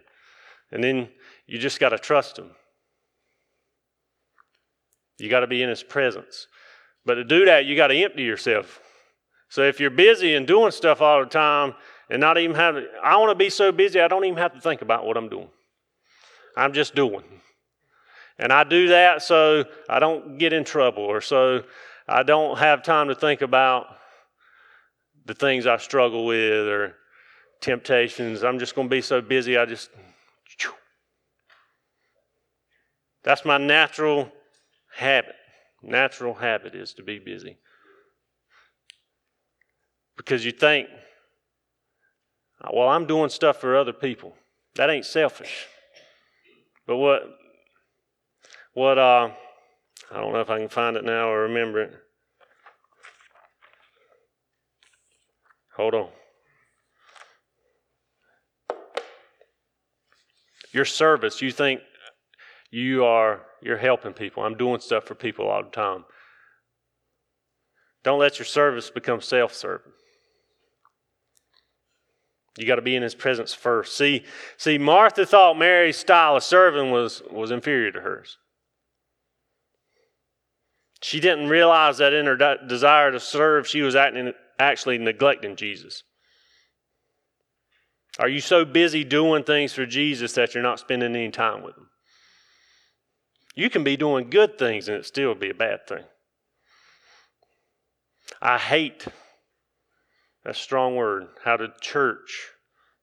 And 0.72 0.84
then 0.84 1.10
you 1.46 1.60
just 1.60 1.80
got 1.80 1.90
to 1.90 2.00
trust 2.00 2.40
Him. 2.40 2.50
You 5.20 5.30
got 5.30 5.42
to 5.42 5.48
be 5.48 5.62
in 5.62 5.70
His 5.70 5.84
presence. 5.84 6.48
But 7.06 7.16
to 7.16 7.24
do 7.24 7.46
that, 7.46 7.66
you 7.66 7.76
got 7.76 7.88
to 7.88 7.96
empty 7.96 8.24
yourself. 8.24 8.80
So 9.50 9.64
if 9.64 9.80
you're 9.80 9.90
busy 9.90 10.36
and 10.36 10.48
doing 10.48 10.72
stuff 10.72 11.02
all 11.02 11.20
the 11.20 11.30
time 11.30 11.74
and 12.10 12.20
not 12.20 12.38
even 12.38 12.56
having, 12.56 12.88
I 13.04 13.18
want 13.18 13.32
to 13.32 13.36
be 13.36 13.50
so 13.50 13.72
busy 13.72 14.02
I 14.02 14.08
don't 14.08 14.26
even 14.26 14.38
have 14.38 14.54
to 14.54 14.62
think 14.62 14.82
about 14.82 15.06
what 15.06 15.18
I'm 15.18 15.30
doing. 15.30 15.50
I'm 16.56 16.74
just 16.74 16.96
doing. 16.96 17.24
And 18.40 18.52
I 18.52 18.64
do 18.64 18.90
that 18.90 19.22
so 19.22 19.66
I 19.90 20.00
don't 20.00 20.38
get 20.38 20.54
in 20.54 20.64
trouble 20.64 21.04
or 21.04 21.22
so 21.22 21.64
I 22.08 22.24
don't 22.24 22.58
have 22.58 22.84
time 22.84 23.08
to 23.08 23.16
think 23.16 23.42
about 23.42 23.88
the 25.28 25.34
things 25.34 25.68
I 25.68 25.78
struggle 25.78 26.26
with 26.26 26.68
or 26.68 26.96
temptations. 27.62 28.44
I'm 28.44 28.60
just 28.60 28.76
going 28.76 28.88
to 28.88 28.96
be 28.96 29.02
so 29.02 29.22
busy, 29.22 29.58
I 29.58 29.66
just. 29.66 29.90
That's 33.24 33.44
my 33.44 33.58
natural 33.58 34.32
habit. 34.96 35.36
Natural 35.84 36.34
habit 36.34 36.76
is 36.76 36.94
to 36.94 37.04
be 37.04 37.20
busy. 37.20 37.58
Because 40.16 40.46
you 40.46 40.52
think, 40.52 40.88
well, 42.74 42.88
I'm 42.88 43.06
doing 43.06 43.30
stuff 43.30 43.60
for 43.60 43.76
other 43.76 43.94
people. 43.94 44.34
That 44.76 44.90
ain't 44.90 45.06
selfish. 45.06 45.68
But 46.88 46.98
what, 46.98 47.22
what, 48.74 48.98
uh, 48.98 49.30
I 50.10 50.20
don't 50.22 50.32
know 50.32 50.40
if 50.40 50.50
I 50.50 50.60
can 50.60 50.70
find 50.70 50.96
it 50.96 51.04
now 51.04 51.30
or 51.30 51.42
remember 51.42 51.82
it. 51.82 51.94
Hold 55.78 55.94
on. 55.94 56.10
Your 60.74 60.86
service, 60.86 61.42
you 61.42 61.52
think 61.52 61.82
you 62.72 63.06
are 63.06 63.44
you're 63.62 63.78
helping 63.78 64.14
people. 64.14 64.44
I'm 64.44 64.58
doing 64.58 64.80
stuff 64.82 65.06
for 65.06 65.16
people 65.16 65.48
all 65.48 65.64
the 65.64 65.70
time. 65.70 66.06
Don't 68.04 68.20
let 68.20 68.40
your 68.40 68.46
service 68.46 68.90
become 68.90 69.22
self-serving. 69.22 69.92
You 72.58 72.66
got 72.66 72.76
to 72.76 72.82
be 72.82 72.96
in 72.96 73.04
his 73.04 73.16
presence 73.16 73.54
first. 73.54 73.96
See, 73.96 74.24
see, 74.58 74.78
Martha 74.78 75.26
thought 75.26 75.60
Mary's 75.60 75.98
style 75.98 76.38
of 76.38 76.44
serving 76.44 76.92
was, 76.92 77.22
was 77.32 77.52
inferior 77.52 77.92
to 77.92 78.02
hers. 78.02 78.38
She 81.02 81.20
didn't 81.20 81.50
realize 81.50 82.00
that 82.00 82.14
in 82.14 82.26
her 82.26 82.36
de- 82.36 82.68
desire 82.68 83.12
to 83.12 83.20
serve, 83.20 83.68
she 83.68 83.82
was 83.82 83.96
acting, 83.96 84.34
actually 84.60 84.98
neglecting 84.98 85.56
Jesus. 85.56 86.04
Are 88.20 88.30
you 88.30 88.42
so 88.42 88.66
busy 88.66 89.04
doing 89.04 89.44
things 89.44 89.74
for 89.74 89.86
Jesus 89.86 90.34
that 90.34 90.54
you're 90.54 90.64
not 90.64 90.80
spending 90.80 91.16
any 91.16 91.30
time 91.30 91.64
with 91.64 91.78
him? 91.78 91.90
You 93.56 93.70
can 93.70 93.84
be 93.84 93.98
doing 93.98 94.30
good 94.30 94.58
things 94.58 94.88
and 94.88 94.98
it 94.98 95.06
still 95.06 95.36
be 95.36 95.50
a 95.50 95.56
bad 95.56 95.88
thing. 95.88 96.04
I 98.42 98.58
hate, 98.58 99.08
a 100.46 100.54
strong 100.54 100.96
word, 100.96 101.28
how 101.44 101.58
the 101.58 101.70
church 101.82 102.50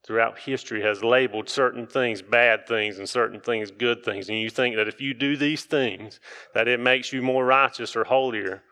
throughout 0.07 0.41
history 0.41 0.83
has 0.83 1.03
labeled 1.03 1.49
certain 1.49 1.87
things 1.87 2.21
bad 2.23 2.67
things 2.67 2.99
and 2.99 3.09
certain 3.09 3.41
things 3.41 3.71
good 3.71 4.05
things. 4.05 4.29
And 4.29 4.39
you 4.39 4.51
think 4.51 4.77
that 4.77 4.89
if 4.89 5.01
you 5.01 5.15
do 5.15 5.37
these 5.37 5.65
things, 5.65 6.21
that 6.55 6.69
it 6.69 6.79
makes 6.79 7.13
you 7.13 7.23
more 7.23 7.45
righteous 7.45 7.97
or 7.97 8.05
holier 8.05 8.63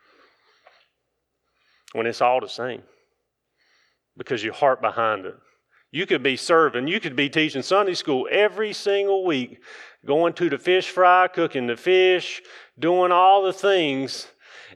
when 1.92 2.06
it's 2.06 2.20
all 2.20 2.40
the 2.40 2.48
same 2.48 2.82
because 4.16 4.44
your 4.44 4.54
heart 4.54 4.80
behind 4.80 5.26
it. 5.26 5.34
You 5.90 6.06
could 6.06 6.22
be 6.22 6.36
serving, 6.36 6.88
you 6.88 7.00
could 7.00 7.16
be 7.16 7.28
teaching 7.28 7.62
Sunday 7.62 7.94
school 7.94 8.26
every 8.30 8.72
single 8.72 9.26
week, 9.26 9.62
going 10.06 10.32
to 10.34 10.48
the 10.48 10.58
fish 10.58 10.88
fry, 10.88 11.28
cooking 11.28 11.66
the 11.66 11.76
fish, 11.76 12.40
doing 12.78 13.12
all 13.12 13.42
the 13.42 13.52
things, 13.52 14.26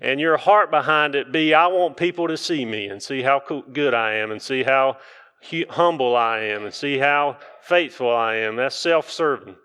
and 0.03 0.21
your 0.21 0.37
heart 0.37 0.71
behind 0.71 1.15
it 1.15 1.33
be, 1.33 1.55
I 1.55 1.69
want 1.69 1.97
people 1.97 2.29
to 2.29 2.37
see 2.37 2.67
me 2.67 2.87
and 2.89 3.03
see 3.03 3.23
how 3.23 3.41
good 3.73 3.95
I 3.95 4.17
am 4.17 4.31
and 4.31 4.41
see 4.43 4.63
how 4.63 4.99
humble 5.71 6.15
I 6.15 6.41
am 6.41 6.65
and 6.65 6.75
see 6.75 6.99
how 6.99 7.39
faithful 7.63 8.15
I 8.15 8.37
am. 8.37 8.57
That's 8.57 8.77
self 8.77 9.11
serving. 9.11 9.57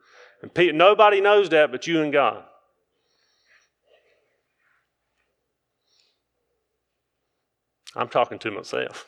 And 0.41 0.77
nobody 0.77 1.19
knows 1.19 1.49
that 1.49 1.71
but 1.71 1.85
you 1.85 2.01
and 2.01 2.13
God. 2.13 2.43
I'm 7.95 8.07
talking 8.07 8.39
to 8.39 8.51
myself. 8.51 9.05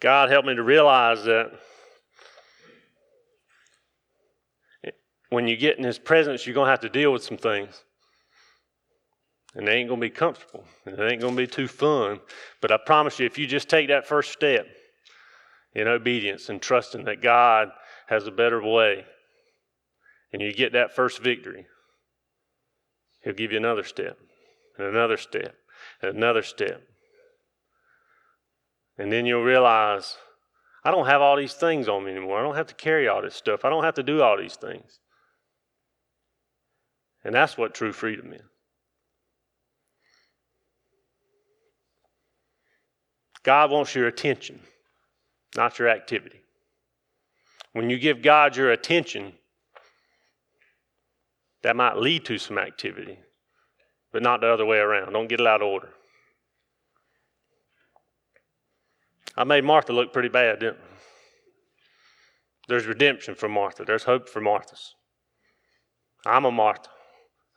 God 0.00 0.30
helped 0.30 0.46
me 0.46 0.54
to 0.54 0.62
realize 0.62 1.24
that 1.24 1.50
when 5.30 5.48
you 5.48 5.56
get 5.56 5.78
in 5.78 5.84
His 5.84 5.98
presence, 5.98 6.46
you're 6.46 6.54
going 6.54 6.66
to 6.66 6.70
have 6.70 6.80
to 6.80 6.88
deal 6.88 7.12
with 7.12 7.24
some 7.24 7.36
things. 7.36 7.84
And 9.54 9.66
they 9.66 9.72
ain't 9.72 9.88
going 9.88 10.00
to 10.00 10.06
be 10.06 10.10
comfortable. 10.10 10.64
And 10.86 10.98
it 10.98 11.12
ain't 11.12 11.20
going 11.20 11.34
to 11.34 11.42
be 11.42 11.46
too 11.46 11.66
fun. 11.66 12.20
But 12.60 12.70
I 12.70 12.76
promise 12.76 13.18
you, 13.18 13.26
if 13.26 13.38
you 13.38 13.46
just 13.46 13.68
take 13.68 13.88
that 13.88 14.06
first 14.06 14.30
step 14.30 14.66
in 15.74 15.88
obedience 15.88 16.48
and 16.48 16.62
trusting 16.62 17.04
that 17.04 17.22
God 17.22 17.70
has 18.08 18.26
a 18.26 18.30
better 18.30 18.62
way, 18.62 19.04
and 20.32 20.42
you 20.42 20.52
get 20.52 20.72
that 20.72 20.94
first 20.94 21.22
victory, 21.22 21.66
He'll 23.22 23.34
give 23.34 23.52
you 23.52 23.58
another 23.58 23.84
step, 23.84 24.18
and 24.76 24.86
another 24.86 25.16
step, 25.16 25.54
and 26.00 26.16
another 26.16 26.42
step. 26.42 26.82
And 28.96 29.12
then 29.12 29.26
you'll 29.26 29.42
realize 29.42 30.16
I 30.84 30.90
don't 30.90 31.06
have 31.06 31.20
all 31.20 31.36
these 31.36 31.54
things 31.54 31.88
on 31.88 32.04
me 32.04 32.12
anymore. 32.12 32.38
I 32.38 32.42
don't 32.42 32.56
have 32.56 32.66
to 32.68 32.74
carry 32.74 33.08
all 33.08 33.22
this 33.22 33.34
stuff. 33.34 33.64
I 33.64 33.70
don't 33.70 33.84
have 33.84 33.94
to 33.94 34.02
do 34.02 34.22
all 34.22 34.38
these 34.38 34.56
things. 34.56 35.00
And 37.24 37.34
that's 37.34 37.58
what 37.58 37.74
true 37.74 37.92
freedom 37.92 38.32
is. 38.32 38.40
God 43.42 43.70
wants 43.70 43.94
your 43.94 44.06
attention, 44.06 44.60
not 45.56 45.78
your 45.78 45.88
activity. 45.88 46.40
When 47.78 47.90
you 47.90 47.96
give 47.96 48.22
God 48.22 48.56
your 48.56 48.72
attention, 48.72 49.34
that 51.62 51.76
might 51.76 51.96
lead 51.96 52.24
to 52.24 52.36
some 52.36 52.58
activity, 52.58 53.20
but 54.12 54.20
not 54.20 54.40
the 54.40 54.48
other 54.48 54.66
way 54.66 54.78
around. 54.78 55.12
Don't 55.12 55.28
get 55.28 55.38
it 55.38 55.46
out 55.46 55.62
of 55.62 55.68
order. 55.68 55.90
I 59.36 59.44
made 59.44 59.62
Martha 59.62 59.92
look 59.92 60.12
pretty 60.12 60.28
bad, 60.28 60.58
didn't 60.58 60.78
I? 60.78 60.96
There's 62.66 62.86
redemption 62.86 63.36
for 63.36 63.48
Martha. 63.48 63.84
There's 63.84 64.02
hope 64.02 64.28
for 64.28 64.40
Marthas. 64.40 64.94
I'm 66.26 66.46
a 66.46 66.50
Martha. 66.50 66.90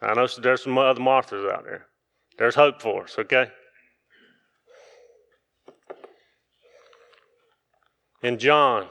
I 0.03 0.13
know 0.13 0.27
there's 0.27 0.62
some 0.62 0.77
other 0.77 1.01
Marthas 1.01 1.51
out 1.51 1.63
there. 1.63 1.88
There's 2.38 2.53
hope 2.53 2.79
for 2.79 3.05
us, 3.05 3.15
okay? 3.17 3.47
In 8.21 8.38
John 8.38 8.86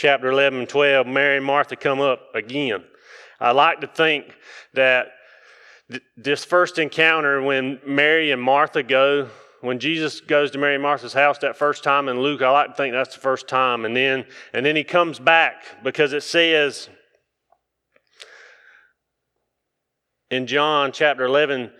chapter 0.00 0.30
11 0.30 0.60
and 0.60 0.68
12, 0.68 1.06
Mary 1.06 1.36
and 1.36 1.44
Martha 1.44 1.76
come 1.76 2.00
up 2.00 2.34
again. 2.34 2.82
I 3.38 3.52
like 3.52 3.82
to 3.82 3.86
think 3.86 4.34
that 4.72 5.08
th- 5.90 6.02
this 6.16 6.42
first 6.42 6.78
encounter 6.78 7.42
when 7.42 7.80
Mary 7.86 8.30
and 8.30 8.40
Martha 8.40 8.82
go, 8.82 9.28
when 9.60 9.78
Jesus 9.78 10.22
goes 10.22 10.52
to 10.52 10.58
Mary 10.58 10.76
and 10.76 10.82
Martha's 10.82 11.12
house 11.12 11.36
that 11.40 11.54
first 11.54 11.84
time 11.84 12.08
in 12.08 12.18
Luke, 12.18 12.40
I 12.40 12.50
like 12.50 12.68
to 12.68 12.74
think 12.74 12.94
that's 12.94 13.14
the 13.14 13.20
first 13.20 13.46
time. 13.46 13.84
And 13.84 13.94
then, 13.94 14.24
and 14.54 14.64
then 14.64 14.74
he 14.74 14.84
comes 14.84 15.18
back 15.18 15.64
because 15.84 16.14
it 16.14 16.22
says 16.22 16.88
in 20.30 20.46
John 20.46 20.92
chapter 20.92 21.26
11, 21.26 21.72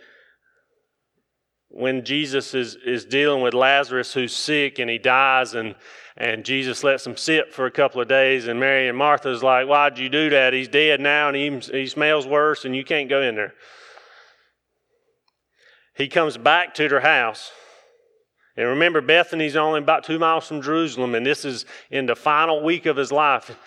when 1.69 2.05
Jesus 2.05 2.53
is, 2.53 2.77
is 2.85 3.03
dealing 3.03 3.41
with 3.41 3.55
Lazarus 3.55 4.13
who's 4.13 4.35
sick 4.35 4.77
and 4.77 4.91
he 4.91 4.99
dies, 4.99 5.55
and, 5.55 5.73
and 6.17 6.43
Jesus 6.43 6.83
lets 6.83 7.07
him 7.07 7.15
sit 7.15 7.53
for 7.53 7.65
a 7.65 7.71
couple 7.71 8.01
of 8.01 8.07
days, 8.07 8.47
and 8.47 8.59
Mary 8.59 8.87
and 8.87 8.97
Martha's 8.97 9.43
like, 9.43 9.67
Why'd 9.67 9.97
you 9.97 10.09
do 10.09 10.29
that? 10.31 10.53
He's 10.53 10.67
dead 10.67 10.99
now 10.99 11.29
and 11.29 11.35
he, 11.37 11.49
he 11.71 11.87
smells 11.87 12.27
worse, 12.27 12.65
and 12.65 12.75
you 12.75 12.83
can't 12.83 13.09
go 13.09 13.21
in 13.21 13.35
there. 13.35 13.53
He 15.95 16.07
comes 16.07 16.37
back 16.37 16.73
to 16.75 16.87
their 16.87 17.01
house. 17.01 17.51
And 18.57 18.67
remember, 18.67 19.01
Bethany's 19.01 19.55
only 19.55 19.79
about 19.79 20.03
two 20.03 20.19
miles 20.19 20.47
from 20.47 20.61
Jerusalem, 20.61 21.15
and 21.15 21.25
this 21.25 21.45
is 21.45 21.65
in 21.89 22.05
the 22.05 22.15
final 22.15 22.61
week 22.61 22.85
of 22.85 22.97
his 22.97 23.11
life. 23.11 23.57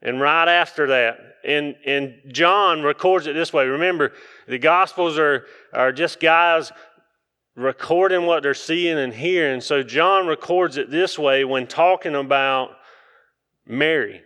And 0.00 0.20
right 0.20 0.48
after 0.48 0.88
that, 0.88 1.18
and, 1.44 1.76
and 1.86 2.14
John 2.28 2.82
records 2.82 3.26
it 3.26 3.34
this 3.34 3.52
way. 3.52 3.66
Remember, 3.66 4.12
the 4.48 4.58
Gospels 4.58 5.18
are, 5.18 5.46
are 5.72 5.92
just 5.92 6.20
guys 6.20 6.72
recording 7.54 8.26
what 8.26 8.42
they're 8.42 8.54
seeing 8.54 8.98
and 8.98 9.12
hearing. 9.12 9.60
So 9.60 9.82
John 9.82 10.26
records 10.26 10.76
it 10.76 10.90
this 10.90 11.18
way 11.18 11.44
when 11.44 11.66
talking 11.66 12.14
about 12.14 12.70
Mary. 13.66 14.22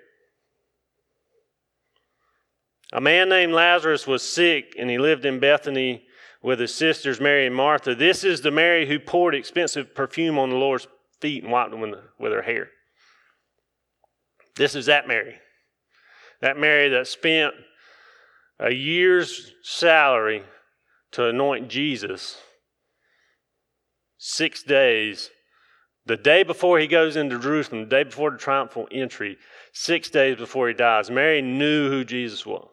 A 2.92 3.00
man 3.00 3.28
named 3.28 3.52
Lazarus 3.52 4.06
was 4.06 4.22
sick, 4.22 4.74
and 4.78 4.88
he 4.88 4.98
lived 4.98 5.24
in 5.24 5.40
Bethany 5.40 6.04
with 6.42 6.60
his 6.60 6.72
sisters 6.72 7.20
Mary 7.20 7.46
and 7.46 7.54
Martha. 7.54 7.94
This 7.94 8.22
is 8.22 8.40
the 8.40 8.52
Mary 8.52 8.86
who 8.86 9.00
poured 9.00 9.34
expensive 9.34 9.94
perfume 9.94 10.38
on 10.38 10.50
the 10.50 10.56
Lord's 10.56 10.86
feet 11.20 11.42
and 11.42 11.52
wiped 11.52 11.72
them 11.72 11.80
with, 11.80 11.94
with 12.18 12.32
her 12.32 12.42
hair. 12.42 12.70
This 14.54 14.74
is 14.74 14.86
that 14.86 15.08
Mary. 15.08 15.34
That 16.40 16.58
Mary 16.58 16.88
that 16.90 17.08
spent 17.08 17.54
a 18.60 18.72
year's 18.72 19.52
salary 19.62 20.44
to 21.12 21.28
anoint 21.28 21.68
Jesus 21.68 22.38
six 24.18 24.62
days, 24.62 25.30
the 26.06 26.16
day 26.16 26.42
before 26.42 26.78
he 26.78 26.86
goes 26.86 27.16
into 27.16 27.38
Jerusalem, 27.38 27.82
the 27.82 27.96
day 27.96 28.04
before 28.04 28.30
the 28.30 28.38
triumphal 28.38 28.88
entry, 28.92 29.36
six 29.72 30.08
days 30.08 30.36
before 30.36 30.68
he 30.68 30.74
dies. 30.74 31.10
Mary 31.10 31.42
knew 31.42 31.90
who 31.90 32.04
Jesus 32.04 32.46
was. 32.46 32.68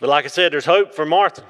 But 0.00 0.08
like 0.08 0.24
I 0.24 0.28
said, 0.28 0.52
there's 0.52 0.64
hope 0.64 0.94
for 0.94 1.06
Martha. 1.06 1.44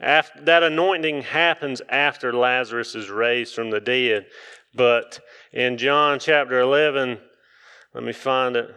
After, 0.00 0.40
that 0.42 0.62
anointing 0.62 1.22
happens 1.22 1.82
after 1.88 2.32
Lazarus 2.32 2.94
is 2.94 3.10
raised 3.10 3.54
from 3.54 3.70
the 3.70 3.80
dead. 3.80 4.26
But 4.74 5.20
in 5.52 5.78
John 5.78 6.18
chapter 6.18 6.60
11, 6.60 7.18
let 7.94 8.04
me 8.04 8.12
find 8.12 8.56
it. 8.56 8.74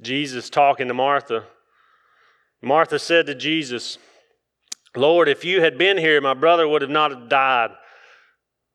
Jesus 0.00 0.50
talking 0.50 0.88
to 0.88 0.94
Martha. 0.94 1.44
Martha 2.62 2.98
said 2.98 3.26
to 3.26 3.34
Jesus, 3.34 3.98
Lord, 4.96 5.28
if 5.28 5.44
you 5.44 5.60
had 5.60 5.78
been 5.78 5.98
here, 5.98 6.20
my 6.20 6.34
brother 6.34 6.66
would 6.66 6.82
have 6.82 6.90
not 6.90 7.28
died. 7.28 7.70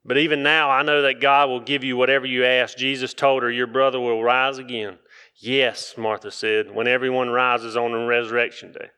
But 0.06 0.18
even 0.18 0.44
now, 0.44 0.70
I 0.70 0.84
know 0.84 1.02
that 1.02 1.20
God 1.20 1.50
will 1.50 1.60
give 1.60 1.84
you 1.84 1.98
whatever 1.98 2.26
you 2.28 2.46
ask. 2.46 2.78
Jesus 2.78 3.14
told 3.14 3.42
her, 3.42 3.52
Your 3.52 3.68
brother 3.68 4.00
will 4.00 4.24
rise 4.24 4.60
again. 4.60 5.00
Yes, 5.38 5.96
Martha 5.98 6.32
said, 6.32 6.74
when 6.74 6.88
everyone 6.88 7.30
rises 7.30 7.76
on 7.76 7.92
the 7.92 8.06
resurrection 8.06 8.72
day. 8.72 8.90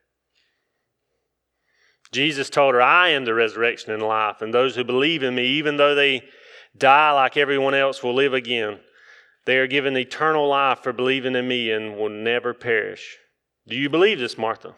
Jesus 2.12 2.48
told 2.48 2.74
her, 2.74 2.82
I 2.82 3.10
am 3.10 3.24
the 3.24 3.34
resurrection 3.34 3.92
and 3.92 4.02
life, 4.02 4.40
and 4.40 4.54
those 4.54 4.76
who 4.76 4.84
believe 4.84 5.22
in 5.22 5.34
me, 5.34 5.46
even 5.46 5.76
though 5.76 5.94
they 5.94 6.22
die 6.76 7.10
like 7.10 7.36
everyone 7.36 7.74
else, 7.74 8.02
will 8.02 8.14
live 8.14 8.34
again. 8.34 8.78
They 9.48 9.56
are 9.56 9.66
given 9.66 9.96
eternal 9.96 10.46
life 10.46 10.80
for 10.80 10.92
believing 10.92 11.34
in 11.34 11.48
me 11.48 11.70
and 11.70 11.96
will 11.96 12.10
never 12.10 12.52
perish. 12.52 13.16
Do 13.66 13.76
you 13.76 13.88
believe 13.88 14.18
this, 14.18 14.36
Martha? 14.36 14.74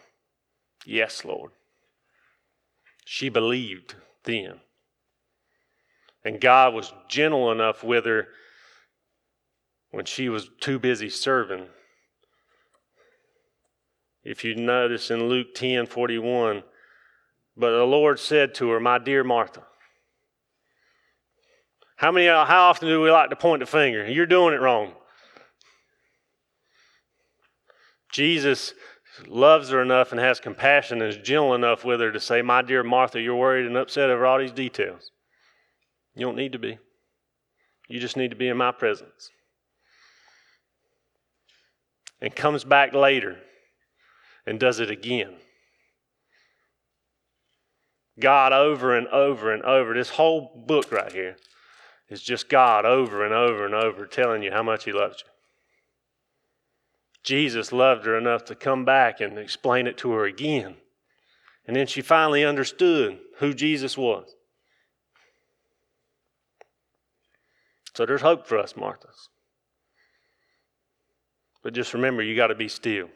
Yes, 0.86 1.24
Lord. 1.24 1.50
She 3.04 3.28
believed 3.28 3.96
then. 4.22 4.60
And 6.24 6.40
God 6.40 6.72
was 6.72 6.92
gentle 7.08 7.50
enough 7.50 7.82
with 7.82 8.04
her 8.04 8.28
when 9.90 10.04
she 10.04 10.28
was 10.28 10.48
too 10.60 10.78
busy 10.78 11.08
serving. 11.10 11.66
If 14.22 14.44
you 14.44 14.54
notice 14.54 15.10
in 15.10 15.28
Luke 15.28 15.52
10 15.56 15.86
41, 15.86 16.62
but 17.56 17.76
the 17.76 17.82
Lord 17.82 18.20
said 18.20 18.54
to 18.54 18.70
her, 18.70 18.78
My 18.78 18.98
dear 18.98 19.24
Martha, 19.24 19.64
how 22.00 22.10
many 22.10 22.28
uh, 22.28 22.46
how 22.46 22.70
often 22.70 22.88
do 22.88 22.98
we 23.02 23.10
like 23.10 23.28
to 23.28 23.36
point 23.36 23.60
the 23.60 23.66
finger? 23.66 24.08
You're 24.08 24.24
doing 24.24 24.54
it 24.54 24.60
wrong. 24.62 24.94
Jesus 28.10 28.72
loves 29.28 29.68
her 29.68 29.82
enough 29.82 30.10
and 30.10 30.18
has 30.18 30.40
compassion 30.40 31.02
and 31.02 31.10
is 31.10 31.18
gentle 31.18 31.54
enough 31.54 31.84
with 31.84 32.00
her 32.00 32.10
to 32.10 32.18
say, 32.18 32.40
My 32.40 32.62
dear 32.62 32.82
Martha, 32.82 33.20
you're 33.20 33.36
worried 33.36 33.66
and 33.66 33.76
upset 33.76 34.08
over 34.08 34.24
all 34.24 34.38
these 34.38 34.50
details. 34.50 35.10
You 36.14 36.24
don't 36.24 36.36
need 36.36 36.52
to 36.52 36.58
be. 36.58 36.78
You 37.86 38.00
just 38.00 38.16
need 38.16 38.30
to 38.30 38.36
be 38.36 38.48
in 38.48 38.56
my 38.56 38.72
presence. 38.72 39.30
And 42.18 42.34
comes 42.34 42.64
back 42.64 42.94
later 42.94 43.36
and 44.46 44.58
does 44.58 44.80
it 44.80 44.90
again. 44.90 45.34
God 48.18 48.54
over 48.54 48.96
and 48.96 49.06
over 49.08 49.52
and 49.52 49.62
over. 49.64 49.92
This 49.92 50.08
whole 50.08 50.64
book 50.66 50.90
right 50.90 51.12
here 51.12 51.36
is 52.10 52.22
just 52.22 52.48
God 52.48 52.84
over 52.84 53.24
and 53.24 53.32
over 53.32 53.64
and 53.64 53.74
over 53.74 54.04
telling 54.04 54.42
you 54.42 54.50
how 54.50 54.62
much 54.62 54.84
He 54.84 54.92
loves 54.92 55.24
you. 55.24 55.30
Jesus 57.22 57.72
loved 57.72 58.06
her 58.06 58.16
enough 58.16 58.44
to 58.46 58.54
come 58.54 58.84
back 58.84 59.20
and 59.20 59.38
explain 59.38 59.86
it 59.86 59.96
to 59.98 60.12
her 60.12 60.24
again. 60.24 60.76
And 61.66 61.76
then 61.76 61.86
she 61.86 62.02
finally 62.02 62.44
understood 62.44 63.18
who 63.38 63.54
Jesus 63.54 63.96
was. 63.96 64.34
So 67.94 68.06
there's 68.06 68.22
hope 68.22 68.46
for 68.46 68.58
us, 68.58 68.72
Marthas. 68.72 69.28
But 71.62 71.74
just 71.74 71.92
remember, 71.92 72.22
you 72.22 72.34
got 72.34 72.46
to 72.46 72.54
be 72.54 72.68
still. 72.68 73.08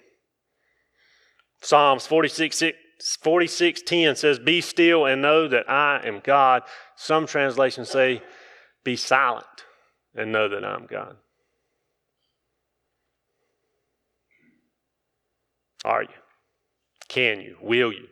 Psalms 1.62 2.06
46, 2.06 2.62
46 3.22 3.82
10 3.82 4.16
says, 4.16 4.38
Be 4.38 4.60
still 4.60 5.06
and 5.06 5.22
know 5.22 5.48
that 5.48 5.68
I 5.70 6.02
am 6.04 6.20
God. 6.22 6.62
Some 6.96 7.26
translations 7.26 7.88
say, 7.88 8.22
Be 8.84 8.96
silent 8.96 9.64
and 10.14 10.30
know 10.30 10.48
that 10.48 10.64
I'm 10.64 10.86
God. 10.86 11.16
Are 15.84 16.02
you? 16.02 16.08
Can 17.08 17.40
you? 17.40 17.56
Will 17.60 17.92
you? 17.92 18.08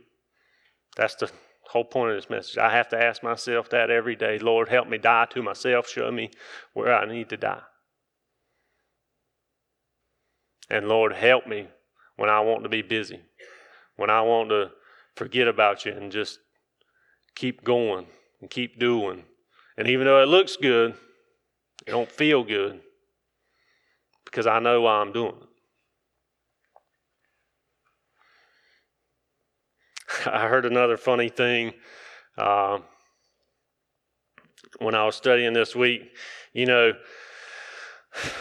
That's 0.96 1.14
the 1.14 1.30
whole 1.68 1.84
point 1.84 2.10
of 2.10 2.16
this 2.16 2.28
message. 2.28 2.58
I 2.58 2.70
have 2.70 2.88
to 2.90 3.02
ask 3.02 3.22
myself 3.22 3.70
that 3.70 3.90
every 3.90 4.14
day. 4.14 4.38
Lord, 4.38 4.68
help 4.68 4.88
me 4.88 4.98
die 4.98 5.26
to 5.30 5.42
myself. 5.42 5.88
Show 5.88 6.10
me 6.10 6.30
where 6.74 6.94
I 6.94 7.06
need 7.06 7.30
to 7.30 7.36
die. 7.36 7.62
And 10.70 10.88
Lord, 10.88 11.12
help 11.12 11.46
me 11.46 11.68
when 12.16 12.28
I 12.28 12.40
want 12.40 12.62
to 12.62 12.68
be 12.68 12.82
busy, 12.82 13.20
when 13.96 14.10
I 14.10 14.20
want 14.22 14.50
to 14.50 14.70
forget 15.16 15.48
about 15.48 15.84
you 15.84 15.92
and 15.92 16.12
just 16.12 16.38
keep 17.34 17.64
going 17.64 18.06
and 18.40 18.50
keep 18.50 18.78
doing. 18.78 19.24
And 19.76 19.88
even 19.88 20.06
though 20.06 20.22
it 20.22 20.28
looks 20.28 20.56
good, 20.56 20.94
it 21.86 21.90
don't 21.90 22.10
feel 22.10 22.44
good 22.44 22.80
because 24.24 24.46
I 24.46 24.58
know 24.58 24.82
why 24.82 24.96
I'm 25.00 25.12
doing 25.12 25.34
it. 25.40 25.48
I 30.26 30.48
heard 30.48 30.66
another 30.66 30.96
funny 30.96 31.28
thing 31.28 31.72
uh, 32.36 32.78
when 34.78 34.94
I 34.94 35.04
was 35.04 35.16
studying 35.16 35.52
this 35.52 35.74
week. 35.74 36.14
You 36.52 36.66
know, 36.66 36.92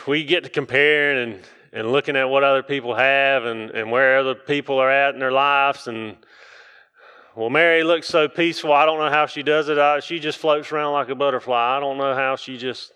we 0.08 0.24
get 0.24 0.44
to 0.44 0.50
comparing 0.50 1.34
and, 1.34 1.42
and 1.72 1.92
looking 1.92 2.16
at 2.16 2.30
what 2.30 2.44
other 2.44 2.64
people 2.64 2.96
have 2.96 3.46
and, 3.46 3.72
and 3.72 3.90
where 3.90 4.18
other 4.18 4.36
people 4.36 4.78
are 4.80 4.92
at 4.92 5.14
in 5.14 5.20
their 5.20 5.32
lives. 5.32 5.88
And, 5.88 6.18
well, 7.36 7.50
Mary 7.50 7.84
looks 7.84 8.08
so 8.08 8.28
peaceful. 8.28 8.74
I 8.74 8.86
don't 8.86 9.00
know 9.00 9.10
how 9.10 9.26
she 9.26 9.42
does 9.42 9.70
it. 9.70 9.78
I, 9.78 10.02
she 10.02 10.20
just 10.20 10.38
floats 10.38 10.72
around 10.72 10.94
like 10.94 11.10
a 11.10 11.16
butterfly. 11.16 11.78
I 11.78 11.80
don't 11.80 11.98
know 11.98 12.14
how 12.14 12.36
she 12.36 12.58
just 12.58 12.92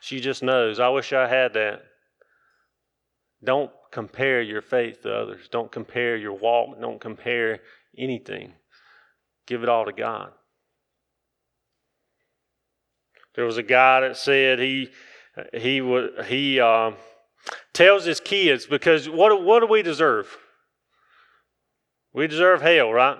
she 0.00 0.20
just 0.20 0.42
knows. 0.42 0.80
I 0.80 0.88
wish 0.88 1.12
I 1.12 1.28
had 1.28 1.54
that. 1.54 1.82
Don't 3.44 3.70
compare 3.92 4.40
your 4.40 4.62
faith 4.62 5.02
to 5.02 5.14
others. 5.14 5.48
Don't 5.50 5.70
compare 5.70 6.16
your 6.16 6.32
walk. 6.32 6.80
Don't 6.80 7.00
compare 7.00 7.60
anything. 7.96 8.54
Give 9.46 9.62
it 9.62 9.68
all 9.68 9.84
to 9.84 9.92
God. 9.92 10.32
There 13.34 13.44
was 13.44 13.58
a 13.58 13.62
guy 13.62 14.00
that 14.00 14.16
said 14.16 14.58
he 14.58 14.88
he 15.52 15.80
would 15.80 16.24
he 16.26 16.58
uh, 16.58 16.92
tells 17.72 18.04
his 18.04 18.18
kids 18.18 18.66
because 18.66 19.08
what 19.08 19.42
what 19.42 19.60
do 19.60 19.66
we 19.66 19.82
deserve? 19.82 20.36
We 22.14 22.26
deserve 22.26 22.62
hell, 22.62 22.92
right? 22.92 23.18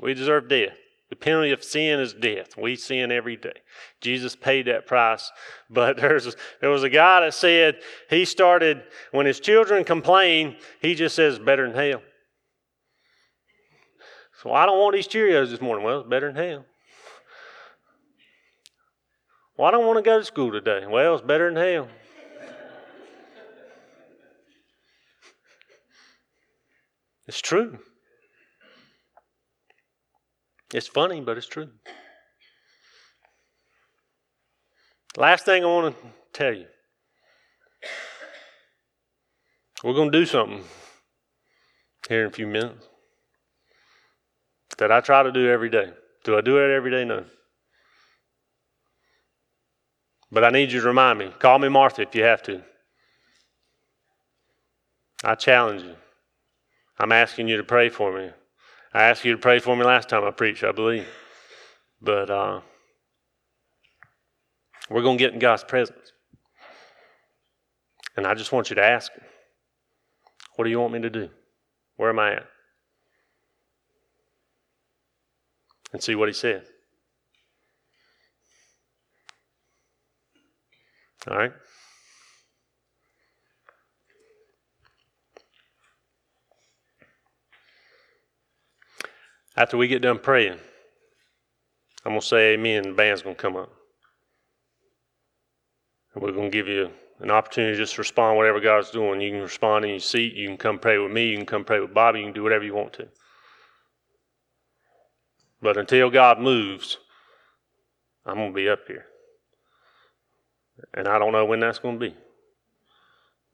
We 0.00 0.14
deserve 0.14 0.48
death. 0.48 0.76
The 1.10 1.16
penalty 1.16 1.50
of 1.50 1.64
sin 1.64 1.98
is 1.98 2.14
death. 2.14 2.56
We 2.56 2.76
sin 2.76 3.10
every 3.10 3.36
day. 3.36 3.60
Jesus 4.00 4.36
paid 4.36 4.66
that 4.66 4.86
price. 4.86 5.30
But 5.68 5.96
there's 5.96 6.34
there 6.60 6.70
was 6.70 6.84
a 6.84 6.88
guy 6.88 7.20
that 7.20 7.34
said 7.34 7.80
he 8.08 8.24
started 8.24 8.84
when 9.10 9.26
his 9.26 9.40
children 9.40 9.84
complain, 9.84 10.56
he 10.80 10.94
just 10.94 11.16
says 11.16 11.38
better 11.38 11.66
than 11.66 11.76
hell. 11.76 12.02
So 14.42 14.52
I 14.52 14.66
don't 14.66 14.78
want 14.78 14.94
these 14.94 15.08
Cheerios 15.08 15.50
this 15.50 15.60
morning. 15.60 15.84
Well, 15.84 16.00
it's 16.00 16.08
better 16.08 16.32
than 16.32 16.42
hell. 16.42 16.64
Well, 19.58 19.68
I 19.68 19.70
don't 19.72 19.86
want 19.86 19.98
to 19.98 20.02
go 20.02 20.18
to 20.18 20.24
school 20.24 20.52
today. 20.52 20.86
Well, 20.86 21.16
it's 21.16 21.26
better 21.26 21.52
than 21.52 21.62
hell. 21.62 21.88
It's 27.26 27.40
true. 27.40 27.78
It's 30.72 30.86
funny, 30.86 31.20
but 31.20 31.36
it's 31.36 31.48
true. 31.48 31.68
Last 35.16 35.44
thing 35.44 35.64
I 35.64 35.66
want 35.66 35.96
to 35.96 36.08
tell 36.32 36.52
you 36.52 36.66
we're 39.82 39.94
going 39.94 40.12
to 40.12 40.18
do 40.18 40.26
something 40.26 40.62
here 42.08 42.22
in 42.22 42.26
a 42.28 42.32
few 42.32 42.46
minutes 42.46 42.86
that 44.78 44.92
I 44.92 45.00
try 45.00 45.22
to 45.22 45.32
do 45.32 45.48
every 45.48 45.70
day. 45.70 45.92
Do 46.24 46.36
I 46.36 46.40
do 46.42 46.58
it 46.58 46.70
every 46.70 46.90
day? 46.90 47.04
No. 47.04 47.24
But 50.30 50.44
I 50.44 50.50
need 50.50 50.70
you 50.70 50.80
to 50.80 50.86
remind 50.86 51.18
me. 51.18 51.32
Call 51.38 51.58
me 51.58 51.68
Martha 51.68 52.02
if 52.02 52.14
you 52.14 52.22
have 52.22 52.42
to. 52.44 52.62
I 55.24 55.34
challenge 55.34 55.82
you. 55.82 55.96
I'm 56.98 57.12
asking 57.12 57.48
you 57.48 57.56
to 57.56 57.64
pray 57.64 57.88
for 57.88 58.12
me. 58.12 58.30
I 58.92 59.04
asked 59.04 59.24
you 59.24 59.32
to 59.32 59.38
pray 59.38 59.60
for 59.60 59.76
me 59.76 59.84
last 59.84 60.08
time 60.08 60.24
I 60.24 60.32
preached, 60.32 60.64
I 60.64 60.72
believe. 60.72 61.06
But 62.02 62.28
uh, 62.28 62.60
we're 64.88 65.02
going 65.02 65.16
to 65.16 65.24
get 65.24 65.32
in 65.32 65.38
God's 65.38 65.62
presence. 65.62 66.12
And 68.16 68.26
I 68.26 68.34
just 68.34 68.50
want 68.50 68.70
you 68.70 68.76
to 68.76 68.84
ask 68.84 69.12
Him, 69.12 69.24
what 70.56 70.64
do 70.64 70.70
you 70.70 70.80
want 70.80 70.92
me 70.92 71.00
to 71.02 71.10
do? 71.10 71.30
Where 71.96 72.10
am 72.10 72.18
I 72.18 72.34
at? 72.34 72.46
And 75.92 76.02
see 76.02 76.16
what 76.16 76.28
He 76.28 76.34
says. 76.34 76.66
All 81.28 81.36
right? 81.36 81.52
After 89.60 89.76
we 89.76 89.88
get 89.88 90.00
done 90.00 90.18
praying, 90.18 90.58
I'm 92.06 92.12
going 92.12 92.20
to 92.22 92.26
say 92.26 92.54
amen, 92.54 92.84
and 92.84 92.92
the 92.92 92.96
band's 92.96 93.20
going 93.20 93.36
to 93.36 93.42
come 93.42 93.56
up. 93.56 93.70
And 96.14 96.22
we're 96.22 96.32
going 96.32 96.50
to 96.50 96.56
give 96.56 96.66
you 96.66 96.88
an 97.18 97.30
opportunity 97.30 97.74
to 97.74 97.78
just 97.78 97.98
respond 97.98 98.38
whatever 98.38 98.58
God's 98.58 98.90
doing. 98.90 99.20
You 99.20 99.32
can 99.32 99.42
respond 99.42 99.84
in 99.84 99.90
your 99.90 100.00
seat. 100.00 100.32
You 100.32 100.48
can 100.48 100.56
come 100.56 100.78
pray 100.78 100.96
with 100.96 101.12
me. 101.12 101.28
You 101.28 101.36
can 101.36 101.44
come 101.44 101.64
pray 101.64 101.78
with 101.78 101.92
Bobby. 101.92 102.20
You 102.20 102.24
can 102.24 102.32
do 102.32 102.42
whatever 102.42 102.64
you 102.64 102.72
want 102.72 102.94
to. 102.94 103.08
But 105.60 105.76
until 105.76 106.08
God 106.08 106.40
moves, 106.40 106.96
I'm 108.24 108.36
going 108.36 108.52
to 108.52 108.56
be 108.56 108.70
up 108.70 108.86
here. 108.88 109.04
And 110.94 111.06
I 111.06 111.18
don't 111.18 111.32
know 111.32 111.44
when 111.44 111.60
that's 111.60 111.80
going 111.80 112.00
to 112.00 112.08
be. 112.08 112.16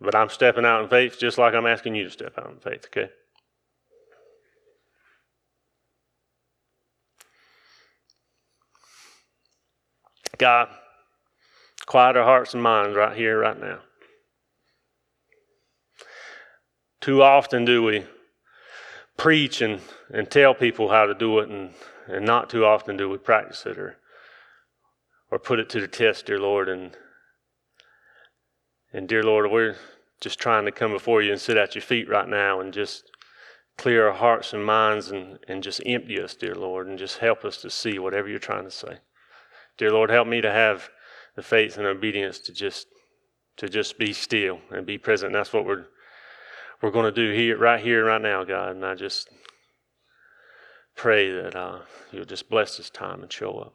But 0.00 0.14
I'm 0.14 0.28
stepping 0.28 0.64
out 0.64 0.84
in 0.84 0.88
faith 0.88 1.18
just 1.18 1.36
like 1.36 1.52
I'm 1.52 1.66
asking 1.66 1.96
you 1.96 2.04
to 2.04 2.10
step 2.10 2.34
out 2.38 2.52
in 2.52 2.60
faith, 2.60 2.86
okay? 2.86 3.10
God, 10.38 10.68
quiet 11.86 12.16
our 12.16 12.24
hearts 12.24 12.54
and 12.54 12.62
minds 12.62 12.96
right 12.96 13.16
here, 13.16 13.38
right 13.38 13.58
now. 13.58 13.78
Too 17.00 17.22
often 17.22 17.64
do 17.64 17.82
we 17.82 18.04
preach 19.16 19.62
and, 19.62 19.80
and 20.10 20.30
tell 20.30 20.54
people 20.54 20.90
how 20.90 21.06
to 21.06 21.14
do 21.14 21.38
it, 21.38 21.48
and, 21.48 21.70
and 22.08 22.24
not 22.24 22.50
too 22.50 22.64
often 22.64 22.96
do 22.96 23.08
we 23.08 23.18
practice 23.18 23.64
it 23.66 23.78
or, 23.78 23.96
or 25.30 25.38
put 25.38 25.58
it 25.58 25.68
to 25.70 25.80
the 25.80 25.88
test, 25.88 26.26
dear 26.26 26.40
Lord. 26.40 26.68
And, 26.68 26.96
and 28.92 29.08
dear 29.08 29.22
Lord, 29.22 29.50
we're 29.50 29.76
just 30.20 30.38
trying 30.38 30.64
to 30.64 30.72
come 30.72 30.92
before 30.92 31.22
you 31.22 31.32
and 31.32 31.40
sit 31.40 31.56
at 31.56 31.74
your 31.74 31.82
feet 31.82 32.08
right 32.08 32.28
now 32.28 32.60
and 32.60 32.72
just 32.72 33.10
clear 33.76 34.08
our 34.08 34.14
hearts 34.14 34.52
and 34.52 34.64
minds 34.64 35.10
and, 35.10 35.38
and 35.46 35.62
just 35.62 35.82
empty 35.84 36.20
us, 36.20 36.34
dear 36.34 36.54
Lord, 36.54 36.86
and 36.86 36.98
just 36.98 37.18
help 37.18 37.44
us 37.44 37.58
to 37.58 37.70
see 37.70 37.98
whatever 37.98 38.28
you're 38.28 38.38
trying 38.38 38.64
to 38.64 38.70
say. 38.70 38.98
Dear 39.78 39.92
Lord, 39.92 40.10
help 40.10 40.26
me 40.26 40.40
to 40.40 40.50
have 40.50 40.88
the 41.34 41.42
faith 41.42 41.76
and 41.76 41.86
obedience 41.86 42.38
to 42.40 42.52
just 42.52 42.86
to 43.56 43.68
just 43.68 43.98
be 43.98 44.12
still 44.12 44.60
and 44.70 44.86
be 44.86 44.98
present. 44.98 45.28
And 45.28 45.34
that's 45.34 45.52
what 45.52 45.64
we're 45.64 45.86
we're 46.82 46.90
going 46.90 47.12
to 47.12 47.12
do 47.12 47.34
here, 47.34 47.56
right 47.56 47.82
here, 47.82 48.04
right 48.04 48.20
now, 48.20 48.44
God. 48.44 48.76
And 48.76 48.84
I 48.84 48.94
just 48.94 49.28
pray 50.94 51.30
that 51.30 51.56
uh, 51.56 51.80
you'll 52.12 52.24
just 52.24 52.50
bless 52.50 52.76
this 52.76 52.90
time 52.90 53.22
and 53.22 53.32
show 53.32 53.58
up. 53.58 53.74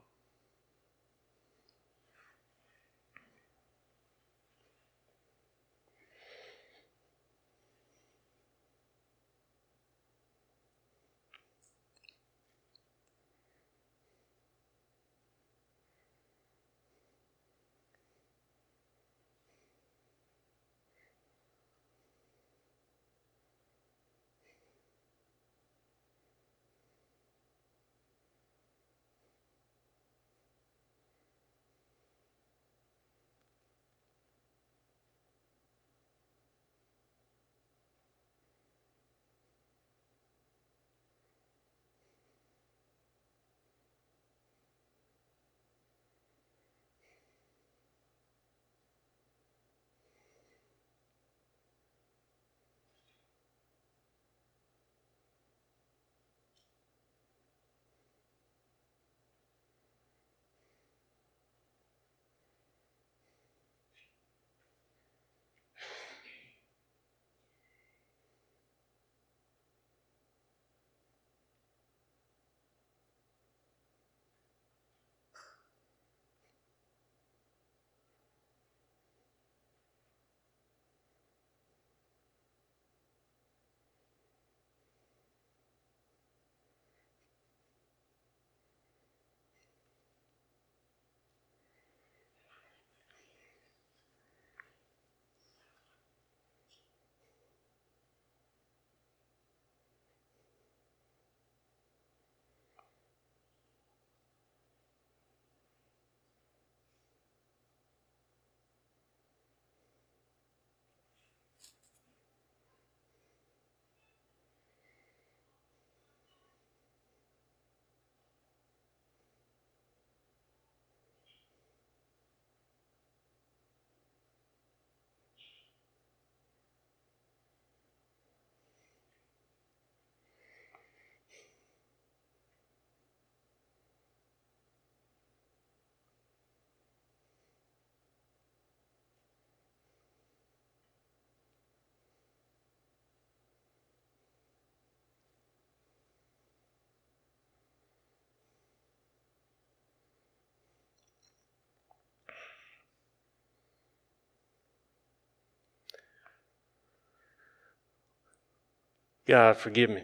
God, 159.31 159.55
forgive 159.55 159.89
me 159.89 160.03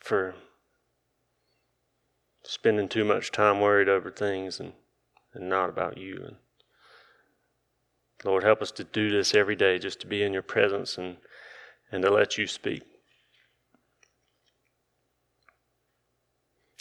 for 0.00 0.34
spending 2.42 2.88
too 2.88 3.04
much 3.04 3.30
time 3.30 3.60
worried 3.60 3.88
over 3.88 4.10
things 4.10 4.58
and, 4.58 4.72
and 5.32 5.48
not 5.48 5.68
about 5.68 5.96
you. 5.96 6.20
And 6.26 6.34
Lord, 8.24 8.42
help 8.42 8.60
us 8.60 8.72
to 8.72 8.82
do 8.82 9.12
this 9.12 9.36
every 9.36 9.54
day, 9.54 9.78
just 9.78 10.00
to 10.00 10.08
be 10.08 10.24
in 10.24 10.32
your 10.32 10.42
presence 10.42 10.98
and, 10.98 11.18
and 11.92 12.02
to 12.02 12.10
let 12.10 12.38
you 12.38 12.48
speak. 12.48 12.82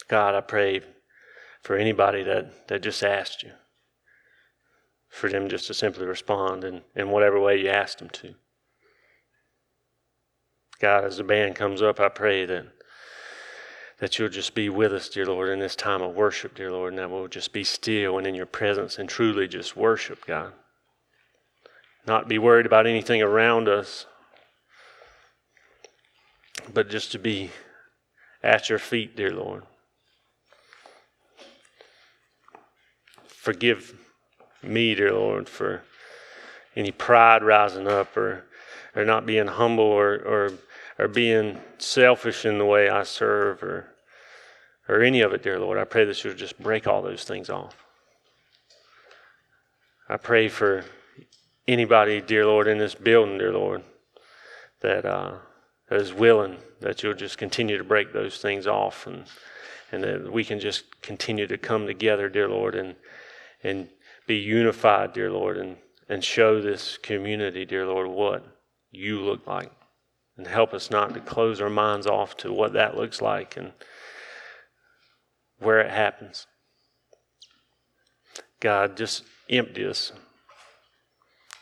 God, 0.07 0.33
I 0.33 0.41
pray 0.41 0.81
for 1.61 1.75
anybody 1.75 2.23
that, 2.23 2.67
that 2.67 2.81
just 2.81 3.03
asked 3.03 3.43
you, 3.43 3.51
for 5.07 5.29
them 5.29 5.49
just 5.49 5.67
to 5.67 5.75
simply 5.75 6.07
respond 6.07 6.63
in, 6.63 6.81
in 6.95 7.11
whatever 7.11 7.39
way 7.39 7.61
you 7.61 7.69
asked 7.69 7.99
them 7.99 8.09
to. 8.09 8.33
God, 10.79 11.05
as 11.05 11.17
the 11.17 11.23
band 11.23 11.55
comes 11.55 11.81
up, 11.81 11.99
I 11.99 12.09
pray 12.09 12.45
that 12.45 12.65
that 13.99 14.19
you'll 14.19 14.29
just 14.29 14.53
be 14.53 14.69
with 14.69 14.93
us, 14.93 15.09
dear 15.09 15.25
Lord, 15.25 15.49
in 15.49 15.59
this 15.59 15.75
time 15.75 16.01
of 16.01 16.13
worship, 16.13 16.55
dear 16.55 16.71
Lord, 16.71 16.93
and 16.93 16.99
that 16.99 17.09
we'll 17.09 17.27
just 17.27 17.51
be 17.51 17.63
still 17.63 18.17
and 18.17 18.27
in 18.27 18.35
your 18.35 18.45
presence 18.45 18.99
and 18.99 19.09
truly 19.09 19.47
just 19.47 19.75
worship, 19.75 20.25
God. 20.25 20.53
Not 22.05 22.27
be 22.27 22.37
worried 22.37 22.67
about 22.67 22.85
anything 22.85 23.21
around 23.21 23.67
us, 23.67 24.05
but 26.73 26.89
just 26.89 27.11
to 27.13 27.19
be 27.19 27.49
at 28.43 28.69
your 28.69 28.79
feet, 28.79 29.15
dear 29.15 29.31
Lord. 29.31 29.63
Forgive 33.25 33.95
me, 34.61 34.93
dear 34.93 35.13
Lord, 35.13 35.49
for 35.49 35.81
any 36.75 36.91
pride 36.91 37.43
rising 37.43 37.87
up 37.87 38.15
or, 38.15 38.45
or 38.95 39.05
not 39.05 39.25
being 39.25 39.47
humble 39.47 39.85
or, 39.85 40.13
or, 40.15 40.51
or 40.99 41.07
being 41.07 41.59
selfish 41.77 42.45
in 42.45 42.57
the 42.57 42.65
way 42.65 42.89
I 42.89 43.03
serve 43.03 43.61
or, 43.61 43.93
or 44.87 45.01
any 45.01 45.21
of 45.21 45.33
it, 45.33 45.43
dear 45.43 45.59
Lord. 45.59 45.77
I 45.77 45.83
pray 45.83 46.05
that 46.05 46.23
you'll 46.23 46.33
just 46.33 46.59
break 46.61 46.87
all 46.87 47.01
those 47.01 47.23
things 47.23 47.49
off. 47.49 47.85
I 50.09 50.17
pray 50.17 50.47
for 50.47 50.85
anybody, 51.67 52.21
dear 52.21 52.45
Lord, 52.45 52.67
in 52.67 52.77
this 52.77 52.95
building, 52.95 53.37
dear 53.37 53.51
Lord, 53.51 53.83
that, 54.81 55.05
uh, 55.05 55.35
that 55.89 56.01
is 56.01 56.13
willing, 56.13 56.57
that 56.79 57.03
you'll 57.03 57.13
just 57.13 57.37
continue 57.37 57.77
to 57.77 57.83
break 57.83 58.13
those 58.13 58.39
things 58.39 58.67
off 58.67 59.05
and, 59.05 59.25
and 59.91 60.03
that 60.03 60.31
we 60.31 60.43
can 60.43 60.59
just 60.59 61.01
continue 61.01 61.45
to 61.47 61.57
come 61.57 61.85
together, 61.85 62.29
dear 62.29 62.47
Lord, 62.47 62.75
and, 62.75 62.95
and 63.63 63.89
be 64.27 64.35
unified, 64.35 65.13
dear 65.13 65.29
Lord, 65.29 65.57
and, 65.57 65.77
and 66.09 66.23
show 66.23 66.61
this 66.61 66.97
community, 66.97 67.65
dear 67.65 67.85
Lord, 67.85 68.07
what 68.07 68.45
you 68.91 69.19
look 69.19 69.45
like. 69.45 69.71
And 70.37 70.47
help 70.47 70.73
us 70.73 70.91
not 70.91 71.13
to 71.15 71.19
close 71.19 71.59
our 71.59 71.69
minds 71.69 72.05
off 72.05 72.37
to 72.37 72.53
what 72.53 72.73
that 72.73 72.95
looks 72.95 73.21
like 73.21 73.57
and 73.57 73.71
where 75.59 75.79
it 75.79 75.89
happens. 75.89 76.45
God, 78.59 78.95
just 78.95 79.23
empty 79.49 79.85
us 79.85 80.11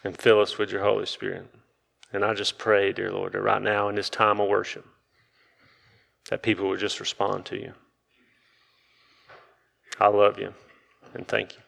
and 0.04 0.18
fill 0.18 0.42
us 0.42 0.58
with 0.58 0.72
your 0.72 0.84
Holy 0.84 1.06
Spirit. 1.06 1.48
And 2.14 2.24
I 2.24 2.34
just 2.34 2.58
pray, 2.58 2.94
dear 2.94 3.12
Lord, 3.12 3.34
that 3.34 3.42
right 3.42 3.62
now 3.62 3.90
in 3.90 3.96
this 3.96 4.10
time 4.10 4.40
of 4.40 4.48
worship, 4.48 4.86
that 6.30 6.44
people 6.44 6.68
would 6.68 6.80
just 6.80 7.00
respond 7.00 7.46
to 7.46 7.58
you. 7.58 7.74
I 10.00 10.08
love 10.08 10.38
you 10.38 10.54
and 11.14 11.28
thank 11.28 11.54
you. 11.54 11.65